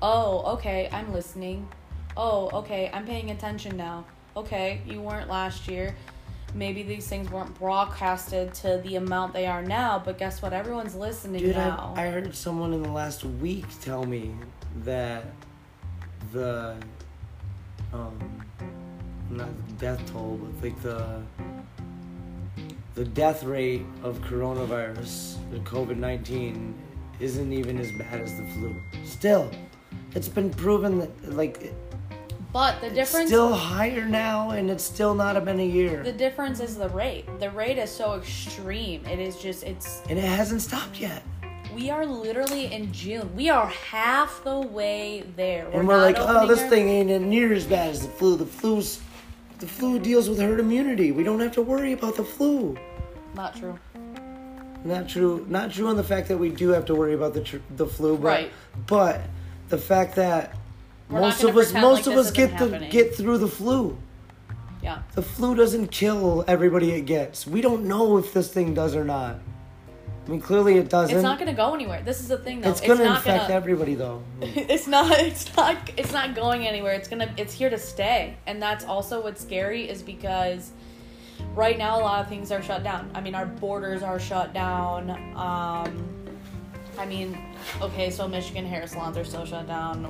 oh, 0.00 0.54
okay, 0.54 0.88
I'm 0.92 1.12
listening. 1.12 1.68
Oh, 2.16 2.50
okay, 2.52 2.90
I'm 2.92 3.06
paying 3.06 3.30
attention 3.30 3.76
now. 3.76 4.04
Okay, 4.36 4.80
you 4.86 5.00
weren't 5.00 5.28
last 5.28 5.68
year. 5.68 5.94
Maybe 6.54 6.82
these 6.82 7.06
things 7.06 7.30
weren't 7.30 7.58
broadcasted 7.58 8.52
to 8.54 8.80
the 8.84 8.96
amount 8.96 9.32
they 9.32 9.46
are 9.46 9.62
now, 9.62 10.02
but 10.04 10.18
guess 10.18 10.42
what? 10.42 10.52
Everyone's 10.52 10.94
listening 10.94 11.42
Dude, 11.42 11.56
I. 11.56 11.92
I 11.96 12.10
heard 12.10 12.34
someone 12.34 12.74
in 12.74 12.82
the 12.82 12.90
last 12.90 13.24
week 13.24 13.64
tell 13.80 14.04
me 14.04 14.34
that 14.84 15.24
the 16.32 16.76
um 17.92 18.18
not 19.30 19.48
the 19.66 19.72
death 19.74 20.00
toll, 20.12 20.38
but 20.42 20.64
like 20.64 20.82
the 20.82 21.22
the 22.94 23.04
death 23.04 23.42
rate 23.44 23.84
of 24.02 24.18
coronavirus, 24.20 25.36
the 25.50 25.58
COVID 25.60 25.96
nineteen, 25.96 26.74
isn't 27.20 27.52
even 27.52 27.78
as 27.78 27.90
bad 27.92 28.20
as 28.20 28.36
the 28.36 28.44
flu. 28.48 28.74
Still, 29.04 29.50
it's 30.14 30.28
been 30.28 30.50
proven 30.50 30.98
that 30.98 31.32
like 31.34 31.62
it- 31.62 31.74
but 32.52 32.80
the 32.82 32.88
it's 32.88 32.94
difference 32.96 33.30
still 33.30 33.54
higher 33.54 34.04
now, 34.04 34.50
and 34.50 34.70
it's 34.70 34.84
still 34.84 35.14
not 35.14 35.42
been 35.42 35.58
a 35.58 35.66
year, 35.66 36.02
The 36.02 36.12
difference 36.12 36.60
is 36.60 36.76
the 36.76 36.90
rate. 36.90 37.24
The 37.40 37.48
rate 37.50 37.78
is 37.78 37.90
so 37.90 38.14
extreme. 38.16 39.06
It 39.06 39.18
is 39.18 39.36
just 39.36 39.62
it's 39.64 40.02
and 40.10 40.18
it 40.18 40.24
hasn't 40.24 40.60
stopped 40.60 41.00
yet. 41.00 41.22
We 41.74 41.90
are 41.90 42.04
literally 42.06 42.72
in 42.72 42.92
June. 42.92 43.34
We 43.36 43.48
are 43.50 43.66
half 43.66 44.42
the 44.44 44.60
way 44.60 45.24
there. 45.36 45.68
and 45.72 45.86
we're 45.86 45.98
like, 45.98 46.16
oh, 46.18 46.46
this 46.46 46.60
our- 46.60 46.68
thing 46.68 46.88
ain't 46.88 47.22
near 47.24 47.52
as 47.52 47.66
bad 47.66 47.90
as 47.90 48.02
the 48.02 48.08
flu. 48.08 48.36
The 48.36 48.46
flu's, 48.46 49.00
the 49.58 49.66
flu 49.66 49.98
deals 49.98 50.28
with 50.28 50.38
herd 50.38 50.60
immunity. 50.60 51.12
We 51.12 51.22
don't 51.24 51.40
have 51.40 51.52
to 51.52 51.62
worry 51.62 51.92
about 51.92 52.16
the 52.16 52.24
flu. 52.24 52.76
Not 53.34 53.56
true. 53.56 53.78
Not 54.84 55.08
true. 55.08 55.46
Not 55.48 55.70
true 55.72 55.86
on 55.86 55.96
the 55.96 56.04
fact 56.04 56.28
that 56.28 56.38
we 56.38 56.50
do 56.50 56.70
have 56.70 56.84
to 56.86 56.94
worry 56.94 57.14
about 57.14 57.34
the 57.34 57.40
tr- 57.42 57.58
the 57.76 57.86
flu, 57.86 58.16
but 58.16 58.24
Right. 58.26 58.50
but 58.86 59.20
the 59.68 59.78
fact 59.78 60.16
that 60.16 60.54
We're 61.08 61.20
most 61.20 61.44
of 61.44 61.56
us 61.56 61.72
most 61.72 62.06
like 62.06 62.16
of 62.16 62.18
us 62.18 62.30
get 62.32 62.58
the 62.58 62.88
get 62.90 63.14
through 63.14 63.38
the 63.38 63.46
flu. 63.48 63.96
Yeah. 64.82 65.02
The 65.14 65.22
flu 65.22 65.54
doesn't 65.54 65.92
kill 65.92 66.44
everybody 66.48 66.90
it 66.90 67.02
gets. 67.02 67.46
We 67.46 67.60
don't 67.60 67.84
know 67.84 68.18
if 68.18 68.32
this 68.32 68.48
thing 68.52 68.74
does 68.74 68.96
or 68.96 69.04
not. 69.04 69.38
I 70.24 70.30
mean, 70.30 70.40
clearly 70.40 70.78
it 70.78 70.88
doesn't. 70.88 71.14
It's 71.14 71.22
not 71.22 71.38
gonna 71.38 71.52
go 71.52 71.74
anywhere. 71.74 72.00
This 72.02 72.20
is 72.20 72.28
the 72.28 72.38
thing 72.38 72.60
though. 72.60 72.70
It's 72.70 72.80
gonna 72.80 73.04
not 73.04 73.18
infect 73.18 73.44
gonna, 73.44 73.54
everybody 73.54 73.94
though. 73.96 74.22
it's 74.40 74.86
not 74.86 75.18
it's 75.18 75.54
not 75.56 75.76
it's 75.96 76.12
not 76.12 76.34
going 76.34 76.66
anywhere. 76.66 76.94
It's 76.94 77.08
gonna 77.08 77.32
it's 77.36 77.52
here 77.52 77.70
to 77.70 77.78
stay. 77.78 78.36
And 78.46 78.62
that's 78.62 78.84
also 78.84 79.22
what's 79.22 79.42
scary 79.42 79.88
is 79.88 80.00
because 80.00 80.70
right 81.54 81.76
now 81.76 81.98
a 81.98 82.02
lot 82.02 82.20
of 82.20 82.28
things 82.28 82.52
are 82.52 82.62
shut 82.62 82.84
down. 82.84 83.10
I 83.14 83.20
mean 83.20 83.34
our 83.34 83.46
borders 83.46 84.02
are 84.02 84.20
shut 84.20 84.52
down. 84.54 85.10
Um 85.36 86.08
i 86.98 87.06
mean 87.06 87.38
okay 87.80 88.10
so 88.10 88.28
michigan 88.28 88.66
hair 88.66 88.86
salons 88.86 89.16
are 89.16 89.24
still 89.24 89.44
shut 89.44 89.66
down. 89.66 90.04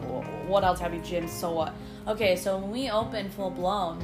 What 0.47 0.63
else? 0.63 0.79
Have 0.81 0.93
you 0.93 1.01
gyms 1.01 1.31
so 1.31 1.53
what? 1.53 1.75
Okay 2.07 2.37
so 2.37 2.59
when 2.59 2.71
we 2.71 2.91
open 2.91 3.31
full 3.31 3.51
blown 3.51 3.99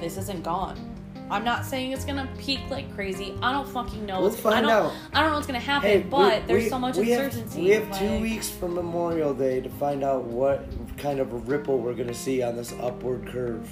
this 0.00 0.16
isn't 0.16 0.42
gone 0.42 0.89
i'm 1.30 1.44
not 1.44 1.64
saying 1.64 1.92
it's 1.92 2.04
gonna 2.04 2.28
peak 2.38 2.60
like 2.70 2.92
crazy 2.94 3.34
i 3.42 3.52
don't 3.52 3.68
fucking 3.68 4.04
know 4.06 4.20
We'll 4.20 4.30
what's- 4.30 4.44
I 4.44 4.50
find 4.50 4.66
don't, 4.66 4.86
out. 4.86 4.92
i 5.12 5.20
don't 5.20 5.30
know 5.30 5.34
what's 5.36 5.46
gonna 5.46 5.58
happen 5.60 5.88
Hey, 5.88 6.00
but 6.00 6.40
we- 6.42 6.46
there's 6.46 6.62
we- 6.64 6.68
so 6.68 6.78
much 6.78 6.96
we 6.96 7.10
have- 7.10 7.24
uncertainty 7.26 7.62
we 7.62 7.68
have 7.70 7.98
two 7.98 8.20
weeks 8.20 8.50
from 8.50 8.74
Memorial 8.74 9.32
Day 9.34 9.60
to 9.60 9.68
find 9.68 10.02
out 10.04 10.24
what 10.24 10.64
kind 10.96 11.20
of 11.20 11.32
a 11.32 11.36
ripple 11.36 11.78
we're 11.78 11.94
gonna 11.94 12.12
see 12.14 12.42
on 12.42 12.56
this 12.56 12.72
upward 12.80 13.26
curve. 13.28 13.68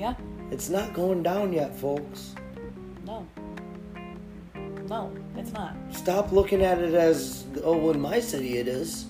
yeah 0.00 0.14
It's 0.50 0.68
not 0.68 0.92
going 0.92 1.22
down 1.22 1.52
yet, 1.54 1.74
folks. 1.74 2.34
No. 3.06 3.26
No, 4.88 5.10
it's 5.36 5.52
not. 5.52 5.74
Stop 5.90 6.30
looking 6.32 6.62
at 6.62 6.78
it 6.78 6.92
as 6.92 7.46
oh, 7.64 7.90
in 7.90 8.00
my 8.00 8.20
city 8.20 8.58
it 8.58 8.68
is. 8.68 9.06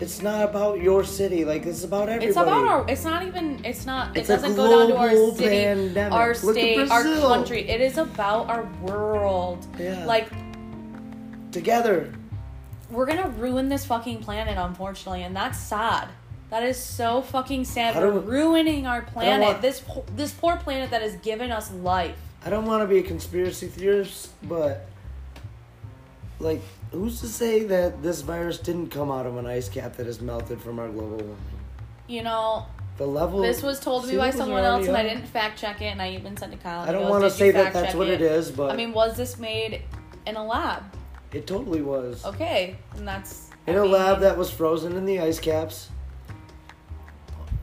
It's 0.00 0.22
not 0.22 0.48
about 0.48 0.80
your 0.80 1.04
city. 1.04 1.44
Like 1.44 1.66
it's 1.66 1.84
about 1.84 2.08
everybody. 2.08 2.26
It's 2.26 2.36
about 2.36 2.64
our. 2.64 2.88
It's 2.88 3.04
not 3.04 3.22
even. 3.22 3.62
It's 3.64 3.84
not. 3.84 4.16
It's 4.16 4.30
it 4.30 4.32
doesn't 4.32 4.56
go 4.56 4.68
down 4.68 4.88
to 4.88 4.96
our 4.96 5.10
city, 5.36 5.48
pandemic. 5.48 6.12
our 6.12 6.34
state, 6.34 6.90
our 6.90 7.02
country. 7.02 7.68
It 7.68 7.80
is 7.80 7.98
about 7.98 8.48
our 8.48 8.64
world. 8.82 9.66
Yeah. 9.78 10.06
Like 10.06 10.30
together. 11.52 12.12
we're 12.90 13.06
gonna 13.06 13.28
ruin 13.28 13.68
this 13.68 13.84
fucking 13.84 14.22
planet, 14.22 14.56
unfortunately, 14.56 15.22
and 15.22 15.36
that's 15.36 15.58
sad. 15.58 16.08
That 16.50 16.64
is 16.64 16.76
so 16.76 17.22
fucking 17.22 17.64
sad. 17.64 17.94
We're 17.96 18.10
ruining 18.18 18.86
our 18.86 19.02
planet. 19.02 19.46
want- 19.46 19.62
this 19.62 19.80
po- 19.80 20.04
this 20.16 20.32
poor 20.32 20.56
planet 20.56 20.90
that 20.90 21.02
has 21.02 21.14
given 21.16 21.52
us 21.52 21.70
life. 21.72 22.16
I 22.44 22.50
don't 22.50 22.64
want 22.64 22.82
to 22.82 22.86
be 22.88 22.98
a 22.98 23.02
conspiracy 23.02 23.68
theorist, 23.68 24.30
but 24.42 24.86
like, 26.40 26.60
who's 26.90 27.20
to 27.20 27.26
say 27.28 27.64
that 27.64 28.02
this 28.02 28.22
virus 28.22 28.58
didn't 28.58 28.88
come 28.88 29.10
out 29.10 29.26
of 29.26 29.36
an 29.36 29.46
ice 29.46 29.68
cap 29.68 29.96
that 29.96 30.06
has 30.06 30.20
melted 30.20 30.60
from 30.60 30.78
our 30.78 30.88
global 30.88 31.16
warming? 31.18 31.36
You 32.08 32.22
know, 32.22 32.66
The 32.98 33.06
level. 33.06 33.40
this 33.42 33.62
was 33.62 33.78
told 33.80 34.04
to 34.04 34.10
me 34.10 34.16
by 34.16 34.30
someone 34.30 34.64
else, 34.64 34.86
and 34.86 34.96
I 34.96 35.02
didn't 35.02 35.26
fact 35.26 35.58
check 35.58 35.80
it, 35.80 35.86
and 35.86 36.02
I 36.02 36.12
even 36.14 36.36
sent 36.36 36.52
to 36.52 36.58
Kyle. 36.58 36.80
I 36.88 36.92
don't 36.92 37.08
want 37.08 37.24
to 37.24 37.30
say 37.30 37.50
that 37.52 37.72
that's 37.72 37.94
what 37.94 38.08
it 38.08 38.20
is, 38.20 38.50
but 38.50 38.70
I 38.70 38.76
mean, 38.76 38.92
was 38.92 39.16
this 39.16 39.38
made 39.38 39.82
in 40.26 40.36
a 40.36 40.44
lab? 40.44 40.82
it 41.32 41.46
totally 41.46 41.80
was. 41.82 42.24
Okay, 42.24 42.76
and 42.96 43.06
that's 43.06 43.50
In 43.68 43.76
I 43.76 43.78
a 43.78 43.84
lab 43.84 44.18
that 44.20 44.36
was 44.36 44.50
frozen 44.50 44.96
in 44.96 45.04
the 45.04 45.20
ice 45.20 45.38
caps. 45.38 45.88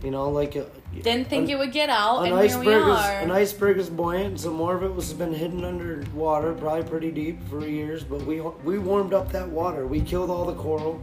You 0.04 0.12
know, 0.12 0.30
like 0.30 0.56
a, 0.56 0.68
didn't 0.94 1.28
think 1.28 1.46
an, 1.46 1.52
it 1.52 1.58
would 1.58 1.72
get 1.72 1.90
out, 1.90 2.20
an 2.20 2.32
and 2.32 2.40
here 2.50 2.60
we 2.60 2.72
iceberg 2.76 2.88
is 2.88 3.24
an 3.24 3.32
iceberg 3.32 3.78
is 3.80 3.90
buoyant. 3.90 4.40
So 4.40 4.54
more 4.54 4.76
of 4.76 4.84
it 4.84 4.94
was 4.94 5.12
been 5.12 5.34
hidden 5.34 5.64
under 5.66 6.04
water, 6.14 6.54
probably 6.54 6.84
pretty 6.84 7.10
deep 7.12 7.40
for 7.50 7.66
years. 7.66 8.04
But 8.04 8.22
we 8.24 8.40
we 8.42 8.78
warmed 8.78 9.14
up 9.14 9.32
that 9.32 9.50
water. 9.50 9.88
We 9.88 10.02
killed 10.02 10.30
all 10.30 10.46
the 10.46 10.54
coral. 10.54 11.02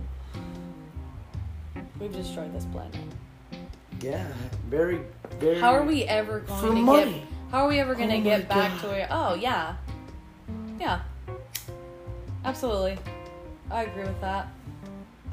We've 1.99 2.13
destroyed 2.13 2.55
this 2.55 2.67
planet. 2.67 2.95
Yeah, 4.01 4.27
very 4.69 5.01
very. 5.41 5.59
How 5.59 5.73
are 5.73 5.83
we 5.83 6.05
ever 6.05 6.41
going 6.41 6.61
For 6.61 6.67
to 6.69 6.73
money. 6.75 7.13
get? 7.13 7.23
How 7.51 7.65
are 7.65 7.69
we 7.69 7.81
ever 7.81 7.95
going 7.97 8.11
to 8.11 8.17
Oh 8.19 8.23
get 8.23 8.49
back 8.49 8.73
God. 8.73 8.81
to 8.83 8.87
where? 8.89 9.09
Oh 9.11 9.35
yeah, 9.35 9.75
yeah, 10.79 11.01
absolutely. 12.45 12.97
I 13.73 13.83
agree 13.85 14.05
with 14.05 14.21
that. 14.21 14.49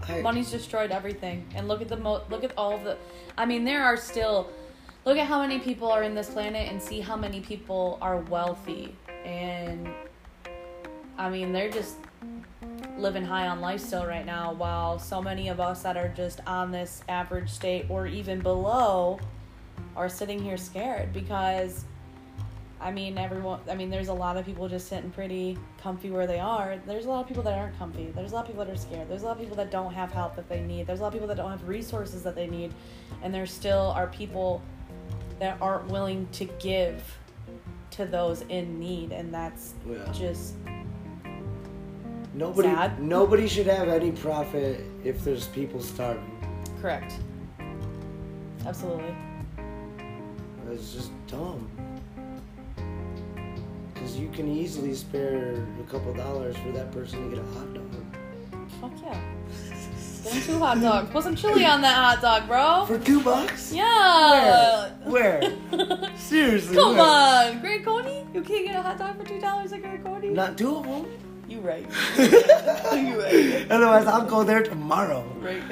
I, 0.07 0.21
Money's 0.21 0.51
destroyed 0.51 0.91
everything, 0.91 1.45
and 1.55 1.67
look 1.67 1.81
at 1.81 1.87
the 1.87 1.97
mo- 1.97 2.23
look 2.29 2.43
at 2.43 2.53
all 2.57 2.77
the. 2.77 2.97
I 3.37 3.45
mean, 3.45 3.63
there 3.63 3.83
are 3.83 3.97
still. 3.97 4.49
Look 5.03 5.17
at 5.17 5.25
how 5.25 5.41
many 5.41 5.59
people 5.59 5.89
are 5.91 6.03
in 6.03 6.13
this 6.13 6.29
planet, 6.29 6.71
and 6.71 6.81
see 6.81 7.01
how 7.01 7.15
many 7.15 7.41
people 7.41 7.97
are 8.01 8.17
wealthy, 8.17 8.95
and 9.25 9.89
I 11.17 11.29
mean, 11.29 11.53
they're 11.53 11.71
just 11.71 11.95
living 12.97 13.25
high 13.25 13.47
on 13.47 13.61
life 13.61 13.81
still 13.81 14.05
right 14.05 14.25
now, 14.25 14.53
while 14.53 14.99
so 14.99 15.21
many 15.21 15.49
of 15.49 15.59
us 15.59 15.81
that 15.83 15.97
are 15.97 16.09
just 16.09 16.39
on 16.45 16.71
this 16.71 17.03
average 17.09 17.49
state 17.49 17.85
or 17.89 18.05
even 18.07 18.39
below 18.39 19.19
are 19.95 20.09
sitting 20.09 20.39
here 20.39 20.57
scared 20.57 21.11
because 21.11 21.85
I 22.81 22.91
mean 22.91 23.17
everyone 23.17 23.59
I 23.69 23.75
mean 23.75 23.89
there's 23.91 24.07
a 24.07 24.13
lot 24.13 24.37
of 24.37 24.45
people 24.45 24.67
just 24.67 24.87
sitting 24.87 25.11
pretty 25.11 25.57
comfy 25.81 26.09
where 26.09 26.25
they 26.25 26.39
are. 26.39 26.79
There's 26.87 27.05
a 27.05 27.09
lot 27.09 27.21
of 27.21 27.27
people 27.27 27.43
that 27.43 27.57
aren't 27.57 27.77
comfy. 27.77 28.11
There's 28.15 28.31
a 28.31 28.35
lot 28.35 28.41
of 28.41 28.47
people 28.47 28.65
that 28.65 28.71
are 28.73 28.77
scared. 28.77 29.07
There's 29.07 29.21
a 29.21 29.25
lot 29.25 29.33
of 29.33 29.39
people 29.39 29.55
that 29.57 29.69
don't 29.69 29.93
have 29.93 30.11
help 30.11 30.35
that 30.35 30.49
they 30.49 30.61
need. 30.61 30.87
There's 30.87 30.99
a 30.99 31.03
lot 31.03 31.09
of 31.09 31.13
people 31.13 31.27
that 31.27 31.37
don't 31.37 31.51
have 31.51 31.67
resources 31.67 32.23
that 32.23 32.35
they 32.35 32.47
need. 32.47 32.73
And 33.21 33.33
there 33.33 33.45
still 33.45 33.93
are 33.95 34.07
people 34.07 34.61
that 35.39 35.57
aren't 35.61 35.87
willing 35.89 36.27
to 36.33 36.45
give 36.59 37.03
to 37.91 38.05
those 38.05 38.41
in 38.49 38.79
need 38.79 39.11
and 39.11 39.33
that's 39.33 39.73
Yeah. 39.87 40.11
just 40.13 40.55
nobody 42.33 42.69
sad. 42.69 43.01
nobody 43.01 43.47
should 43.47 43.67
have 43.67 43.89
any 43.89 44.11
profit 44.11 44.79
if 45.03 45.23
there's 45.23 45.47
people 45.49 45.81
starving. 45.81 46.23
correct. 46.81 47.13
Absolutely. 48.65 49.13
It's 50.71 50.93
just 50.93 51.11
dumb. 51.27 51.67
Because 54.01 54.17
you 54.17 54.29
can 54.29 54.47
easily 54.47 54.95
spare 54.95 55.63
a 55.79 55.91
couple 55.91 56.11
dollars 56.15 56.57
for 56.57 56.71
that 56.71 56.91
person 56.91 57.29
to 57.29 57.35
get 57.35 57.45
a 57.45 57.47
hot 57.51 57.71
dog. 57.71 57.83
Fuck 58.81 58.91
yeah. 59.03 59.21
Get 60.23 60.33
him 60.33 60.41
two 60.41 60.57
hot 60.57 60.81
dogs. 60.81 61.11
Put 61.11 61.23
some 61.23 61.35
chili 61.35 61.65
on 61.65 61.81
that 61.81 61.93
hot 61.93 62.19
dog, 62.19 62.47
bro. 62.47 62.85
For 62.87 62.97
two 62.97 63.21
bucks? 63.21 63.71
Yeah. 63.71 64.89
Where? 65.03 65.43
Seriously. 66.15 66.75
Come 66.75 66.97
where? 66.97 67.53
on, 67.53 67.61
Great 67.61 67.85
Coney. 67.85 68.25
You 68.33 68.41
can't 68.41 68.65
get 68.65 68.75
a 68.75 68.81
hot 68.81 68.97
dog 68.97 69.19
for 69.19 69.23
two 69.23 69.39
dollars 69.39 69.71
at 69.71 69.83
Great 69.83 70.03
Coney. 70.03 70.29
Not 70.29 70.57
two 70.57 70.77
of 70.77 70.83
them. 70.83 71.05
You 71.47 71.59
right. 71.59 71.85
you 72.17 73.21
right. 73.21 73.69
Otherwise, 73.69 74.07
I'll 74.07 74.25
go 74.25 74.43
there 74.43 74.63
tomorrow. 74.63 75.23
Right. 75.39 75.61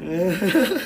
Right. 0.00 0.80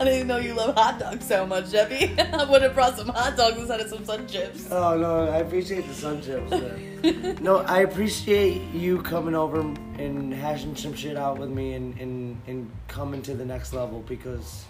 I 0.00 0.04
didn't 0.04 0.14
even 0.16 0.28
know 0.28 0.38
you 0.38 0.54
love 0.54 0.74
hot 0.74 0.98
dogs 0.98 1.26
so 1.26 1.46
much, 1.46 1.70
Jeffy. 1.70 2.18
I 2.20 2.44
would 2.44 2.62
have 2.62 2.74
brought 2.74 2.96
some 2.96 3.08
hot 3.08 3.36
dogs 3.36 3.58
instead 3.58 3.80
of 3.80 3.88
some 3.88 4.04
sun 4.04 4.26
chips. 4.26 4.68
oh 4.70 4.96
no, 4.98 5.28
I 5.28 5.38
appreciate 5.38 5.86
the 5.86 5.94
sun 5.94 6.20
chips. 6.20 6.50
man. 6.50 7.38
no, 7.40 7.58
I 7.58 7.80
appreciate 7.80 8.60
you 8.72 9.00
coming 9.02 9.34
over 9.34 9.60
and 9.60 10.32
hashing 10.34 10.74
some 10.74 10.94
shit 10.94 11.16
out 11.16 11.38
with 11.38 11.50
me 11.50 11.74
and, 11.74 11.98
and, 12.00 12.40
and 12.46 12.70
coming 12.88 13.22
to 13.22 13.34
the 13.34 13.44
next 13.44 13.72
level 13.72 14.00
because, 14.08 14.64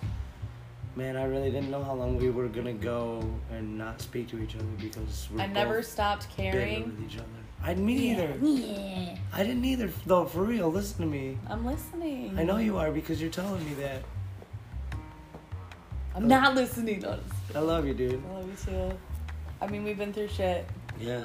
man, 0.96 1.16
I 1.16 1.24
really 1.24 1.50
didn't 1.50 1.70
know 1.70 1.82
how 1.82 1.94
long 1.94 2.18
we 2.18 2.28
were 2.30 2.48
gonna 2.48 2.72
go 2.74 3.22
and 3.50 3.78
not 3.78 4.00
speak 4.02 4.28
to 4.30 4.42
each 4.42 4.56
other 4.56 4.64
because 4.78 5.28
we're 5.32 5.40
I 5.40 5.46
never 5.46 5.80
stopped 5.82 6.28
caring. 6.36 6.84
with 6.84 7.12
each 7.12 7.18
other. 7.18 7.28
I 7.62 7.74
me 7.76 8.10
either. 8.10 8.34
Yeah. 8.42 9.16
I 9.32 9.42
didn't 9.42 9.64
either. 9.64 9.88
Though 10.04 10.26
for 10.26 10.42
real, 10.44 10.70
listen 10.70 10.98
to 10.98 11.06
me. 11.06 11.38
I'm 11.48 11.64
listening. 11.64 12.38
I 12.38 12.42
know 12.42 12.58
you 12.58 12.76
are 12.76 12.90
because 12.90 13.22
you're 13.22 13.30
telling 13.30 13.64
me 13.64 13.72
that. 13.74 14.02
I'm 16.14 16.28
not 16.28 16.54
listening, 16.54 17.04
honestly. 17.04 17.30
I 17.54 17.58
love 17.60 17.86
you, 17.86 17.94
dude. 17.94 18.22
I 18.30 18.34
love 18.38 18.48
you 18.48 18.72
too. 18.72 18.98
I 19.60 19.66
mean, 19.66 19.84
we've 19.84 19.98
been 19.98 20.12
through 20.12 20.28
shit. 20.28 20.66
Yeah. 20.98 21.24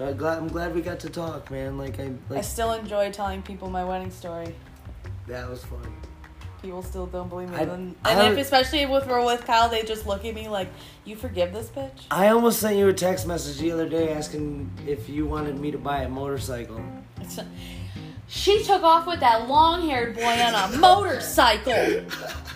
I'm 0.00 0.16
glad, 0.16 0.38
I'm 0.38 0.48
glad 0.48 0.74
we 0.74 0.80
got 0.82 0.98
to 1.00 1.10
talk, 1.10 1.50
man. 1.52 1.78
Like 1.78 2.00
I 2.00 2.10
I 2.30 2.40
still 2.40 2.72
enjoy 2.72 3.12
telling 3.12 3.42
people 3.42 3.70
my 3.70 3.84
wedding 3.84 4.10
story. 4.10 4.54
that 5.28 5.48
was 5.48 5.64
fun. 5.64 5.92
People 6.62 6.82
still 6.82 7.06
don't 7.06 7.28
believe 7.28 7.50
me. 7.50 7.56
I- 7.56 7.60
and 7.62 7.94
I 8.04 8.12
and 8.24 8.32
if, 8.32 8.38
especially 8.44 8.80
if 8.80 8.90
we're 9.06 9.24
with 9.24 9.44
Kyle, 9.44 9.68
they 9.68 9.82
just 9.82 10.06
look 10.06 10.24
at 10.24 10.34
me 10.34 10.48
like, 10.48 10.68
"You 11.04 11.14
forgive 11.14 11.52
this 11.52 11.68
bitch?" 11.68 12.06
I 12.10 12.28
almost 12.28 12.58
sent 12.58 12.76
you 12.76 12.88
a 12.88 12.92
text 12.92 13.26
message 13.26 13.58
the 13.58 13.70
other 13.70 13.88
day 13.88 14.12
asking 14.12 14.70
if 14.86 15.08
you 15.08 15.26
wanted 15.26 15.60
me 15.60 15.70
to 15.72 15.78
buy 15.78 16.02
a 16.02 16.08
motorcycle. 16.08 16.80
She 18.26 18.62
took 18.64 18.82
off 18.82 19.06
with 19.06 19.20
that 19.20 19.48
long-haired 19.48 20.14
boy 20.16 20.22
on 20.22 20.54
a 20.54 20.76
motorcycle. 20.78 21.72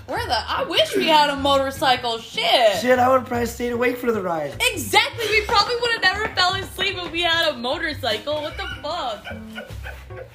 Where 0.06 0.26
the? 0.26 0.36
I 0.36 0.64
wish 0.68 0.96
we 0.96 1.06
had 1.08 1.28
a 1.28 1.36
motorcycle. 1.36 2.18
Shit. 2.18 2.78
Shit, 2.80 2.98
I 2.98 3.08
would 3.08 3.20
have 3.20 3.28
probably 3.28 3.46
stayed 3.46 3.72
awake 3.72 3.98
for 3.98 4.10
the 4.10 4.22
ride. 4.22 4.54
Exactly. 4.72 5.26
We 5.30 5.42
probably 5.42 5.76
would 5.76 5.90
have 5.92 6.02
never 6.02 6.28
fell 6.34 6.54
asleep 6.54 6.96
if 6.96 7.12
we 7.12 7.20
had 7.22 7.52
a 7.52 7.58
motorcycle. 7.58 8.40
What 8.40 8.56
the 8.56 8.66
fuck? 8.82 9.26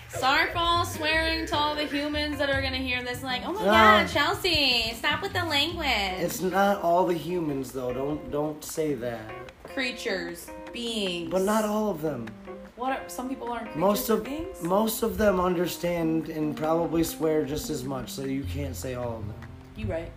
Sorry 0.10 0.52
for 0.52 0.60
all 0.60 0.86
swearing 0.86 1.48
to 1.48 1.58
all 1.58 1.76
the 1.76 1.86
humans 1.86 2.38
that 2.38 2.52
are 2.52 2.62
gonna 2.62 2.78
hear 2.78 3.02
this. 3.04 3.24
Like, 3.24 3.41
oh 3.46 3.54
my 3.54 3.65
god, 3.65 4.08
Chelsea, 4.08 4.93
stop 4.93 5.24
with 5.24 5.34
the 5.34 5.43
language. 5.43 5.88
It's 5.88 6.39
not 6.39 6.82
all 6.84 7.08
the 7.08 7.15
humans 7.15 7.72
though. 7.72 7.91
Don't 7.91 8.30
don't 8.32 8.63
say 8.63 8.93
that. 8.93 9.32
creatures, 9.74 10.52
beings. 10.72 11.32
But 11.32 11.41
not 11.41 11.65
all 11.65 11.89
of 11.89 12.02
them. 12.02 12.28
What? 12.76 12.92
Are, 13.00 13.08
some 13.10 13.30
people 13.30 13.52
aren't 13.52 13.76
Most 13.76 14.10
of 14.10 14.24
beings. 14.24 14.62
most 14.64 15.04
of 15.04 15.18
them 15.18 15.40
understand 15.40 16.30
and 16.30 16.56
probably 16.58 17.04
swear 17.04 17.46
just 17.46 17.70
as 17.70 17.84
much. 17.84 18.10
So 18.10 18.24
you 18.24 18.44
can't 18.44 18.76
say 18.76 18.96
all 18.96 19.18
of 19.18 19.28
them. 19.28 19.34
you 19.76 19.86
right. 19.88 20.12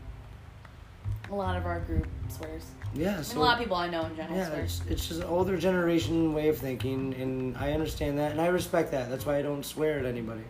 A 1.31 1.35
lot 1.35 1.57
of 1.57 1.67
our 1.67 1.81
group 1.81 2.07
swears. 2.29 2.65
Yeah. 2.95 3.17
And 3.17 3.27
So 3.27 3.39
a 3.39 3.41
lot 3.41 3.55
of 3.55 3.59
people 3.59 3.77
I 3.77 3.89
know 3.91 4.07
in 4.07 4.17
general 4.17 4.37
Yeah, 4.39 4.47
swear. 4.49 4.61
it's, 4.63 4.81
it's 4.89 5.09
just 5.09 5.21
an 5.21 5.27
older 5.27 5.57
generation 5.59 6.33
way 6.33 6.49
of 6.49 6.57
thinking, 6.57 7.15
and 7.21 7.57
I 7.59 7.73
understand 7.73 8.17
that, 8.19 8.31
and 8.33 8.41
I 8.41 8.47
respect 8.47 8.91
that. 8.93 9.11
That's 9.11 9.27
why 9.27 9.37
I 9.39 9.43
don't 9.43 9.65
swear 9.65 9.99
at 9.99 10.07
anybody. 10.07 10.45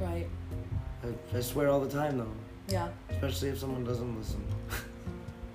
Right. 0.00 0.26
I, 1.02 1.36
I 1.36 1.40
swear 1.40 1.68
all 1.68 1.80
the 1.80 1.88
time, 1.90 2.18
though, 2.18 2.30
Yeah. 2.68 2.88
especially 3.08 3.48
if 3.48 3.58
someone 3.58 3.82
doesn't 3.84 4.16
listen. 4.18 4.42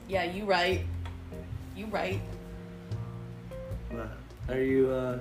Yeah. 0.07 0.23
You 0.23 0.45
right. 0.45 0.85
You 1.75 1.87
right. 1.87 2.19
Are 4.49 4.59
you 4.61 4.91
uh, 4.91 5.17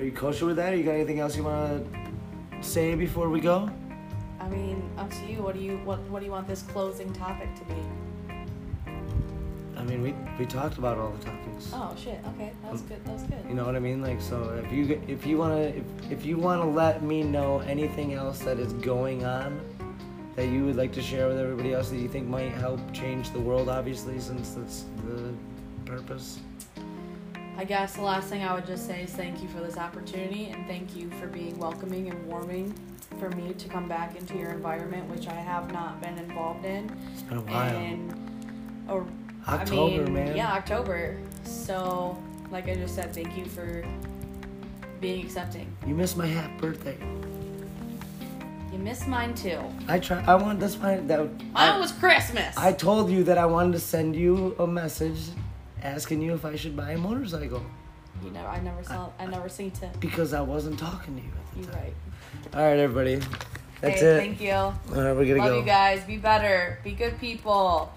are 0.00 0.04
you 0.04 0.12
kosher 0.12 0.46
with 0.46 0.56
that? 0.56 0.72
Or 0.72 0.76
you 0.76 0.82
got 0.82 0.94
anything 0.94 1.20
else 1.20 1.36
you 1.36 1.44
want 1.44 1.92
to 1.92 2.62
say 2.62 2.94
before 2.94 3.28
we 3.28 3.40
go? 3.40 3.70
I 4.40 4.48
mean, 4.48 4.82
up 4.96 5.10
to 5.10 5.26
you. 5.26 5.42
What 5.42 5.54
do 5.54 5.60
you 5.60 5.76
what 5.84 5.98
What 6.08 6.20
do 6.20 6.24
you 6.24 6.32
want 6.32 6.48
this 6.48 6.62
closing 6.62 7.12
topic 7.12 7.54
to 7.56 7.64
be? 7.64 7.74
I 9.76 9.82
mean, 9.84 10.02
we 10.02 10.14
we 10.38 10.46
talked 10.46 10.78
about 10.78 10.96
all 10.96 11.10
the 11.10 11.24
topics. 11.24 11.70
Oh 11.74 11.94
shit. 12.02 12.18
Okay, 12.34 12.52
that 12.62 12.72
was 12.72 12.80
good. 12.82 13.04
That 13.04 13.12
was 13.12 13.22
good. 13.24 13.44
You 13.48 13.54
know 13.54 13.66
what 13.66 13.76
I 13.76 13.78
mean? 13.78 14.00
Like, 14.02 14.22
so 14.22 14.62
if 14.64 14.72
you 14.72 15.02
if 15.06 15.26
you 15.26 15.36
wanna 15.36 15.60
if, 15.60 15.84
if 16.10 16.24
you 16.24 16.38
wanna 16.38 16.68
let 16.68 17.02
me 17.02 17.22
know 17.22 17.58
anything 17.60 18.14
else 18.14 18.38
that 18.40 18.58
is 18.58 18.72
going 18.74 19.24
on 19.24 19.60
that 20.36 20.46
you 20.46 20.64
would 20.64 20.76
like 20.76 20.92
to 20.92 21.02
share 21.02 21.28
with 21.28 21.38
everybody 21.38 21.74
else 21.74 21.90
that 21.90 21.98
you 21.98 22.08
think 22.08 22.26
might 22.26 22.52
help 22.52 22.80
change 22.94 23.30
the 23.32 23.40
world, 23.40 23.68
obviously, 23.68 24.18
since 24.18 24.54
that's 24.54 24.84
the 25.06 25.34
purpose. 25.84 26.38
I 27.60 27.64
guess 27.64 27.94
the 27.96 28.00
last 28.00 28.30
thing 28.30 28.42
I 28.42 28.54
would 28.54 28.64
just 28.64 28.86
say 28.86 29.02
is 29.02 29.10
thank 29.10 29.42
you 29.42 29.48
for 29.50 29.60
this 29.60 29.76
opportunity 29.76 30.46
and 30.46 30.66
thank 30.66 30.96
you 30.96 31.10
for 31.20 31.26
being 31.26 31.58
welcoming 31.58 32.08
and 32.08 32.26
warming 32.26 32.72
for 33.18 33.28
me 33.32 33.52
to 33.52 33.68
come 33.68 33.86
back 33.86 34.16
into 34.16 34.38
your 34.38 34.48
environment, 34.48 35.10
which 35.10 35.28
I 35.28 35.34
have 35.34 35.70
not 35.70 36.00
been 36.00 36.16
involved 36.16 36.64
in. 36.64 36.90
It's 37.12 37.20
been 37.20 37.36
a 37.36 37.42
while. 37.42 37.76
And 37.76 38.86
or 38.88 39.06
October, 39.46 40.00
I 40.00 40.04
mean, 40.04 40.14
man. 40.14 40.36
Yeah, 40.38 40.54
October. 40.54 41.18
So, 41.44 42.18
like 42.50 42.66
I 42.66 42.76
just 42.76 42.94
said, 42.94 43.12
thank 43.12 43.36
you 43.36 43.44
for 43.44 43.84
being 45.02 45.22
accepting. 45.22 45.70
You 45.86 45.94
missed 45.94 46.16
my 46.16 46.28
half 46.28 46.58
birthday. 46.62 46.96
You 48.72 48.78
missed 48.78 49.06
mine 49.06 49.34
too. 49.34 49.60
I 49.86 49.98
try. 49.98 50.24
I 50.26 50.34
want. 50.36 50.60
That's 50.60 50.78
why 50.78 50.96
that. 50.96 51.20
Mine 51.20 51.44
I, 51.54 51.78
was 51.78 51.92
Christmas. 51.92 52.56
I 52.56 52.72
told 52.72 53.10
you 53.10 53.22
that 53.24 53.36
I 53.36 53.44
wanted 53.44 53.72
to 53.72 53.80
send 53.80 54.16
you 54.16 54.56
a 54.58 54.66
message 54.66 55.20
asking 55.82 56.22
you 56.22 56.34
if 56.34 56.44
I 56.44 56.56
should 56.56 56.76
buy 56.76 56.92
a 56.92 56.98
motorcycle 56.98 57.62
you 58.22 58.30
never. 58.30 58.48
I 58.48 58.60
never 58.60 58.82
saw. 58.84 59.10
I 59.18 59.26
never 59.26 59.48
seen 59.48 59.72
it. 59.82 60.00
because 60.00 60.34
I 60.34 60.40
wasn't 60.40 60.78
talking 60.78 61.16
to 61.16 61.22
you 61.22 61.28
at 61.28 61.52
the 61.54 61.60
You 61.60 61.64
time. 61.66 61.74
right. 61.82 61.94
All 62.54 62.68
right, 62.68 62.78
everybody. 62.78 63.16
That's 63.80 64.00
hey, 64.00 64.06
it. 64.06 64.18
Thank 64.18 64.40
you. 64.40 64.52
All 64.52 64.74
right, 64.88 65.12
we're 65.16 65.24
gonna 65.24 65.38
Love 65.38 65.48
go. 65.50 65.58
you 65.60 65.64
guys. 65.64 66.04
Be 66.04 66.18
better. 66.18 66.78
Be 66.84 66.92
good 66.92 67.18
people. 67.18 67.90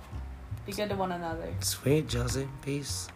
Be 0.66 0.72
good 0.72 0.90
to 0.90 0.96
one 0.96 1.12
another. 1.12 1.54
Sweet, 1.60 2.08
Josie. 2.08 2.48
Peace. 2.62 3.10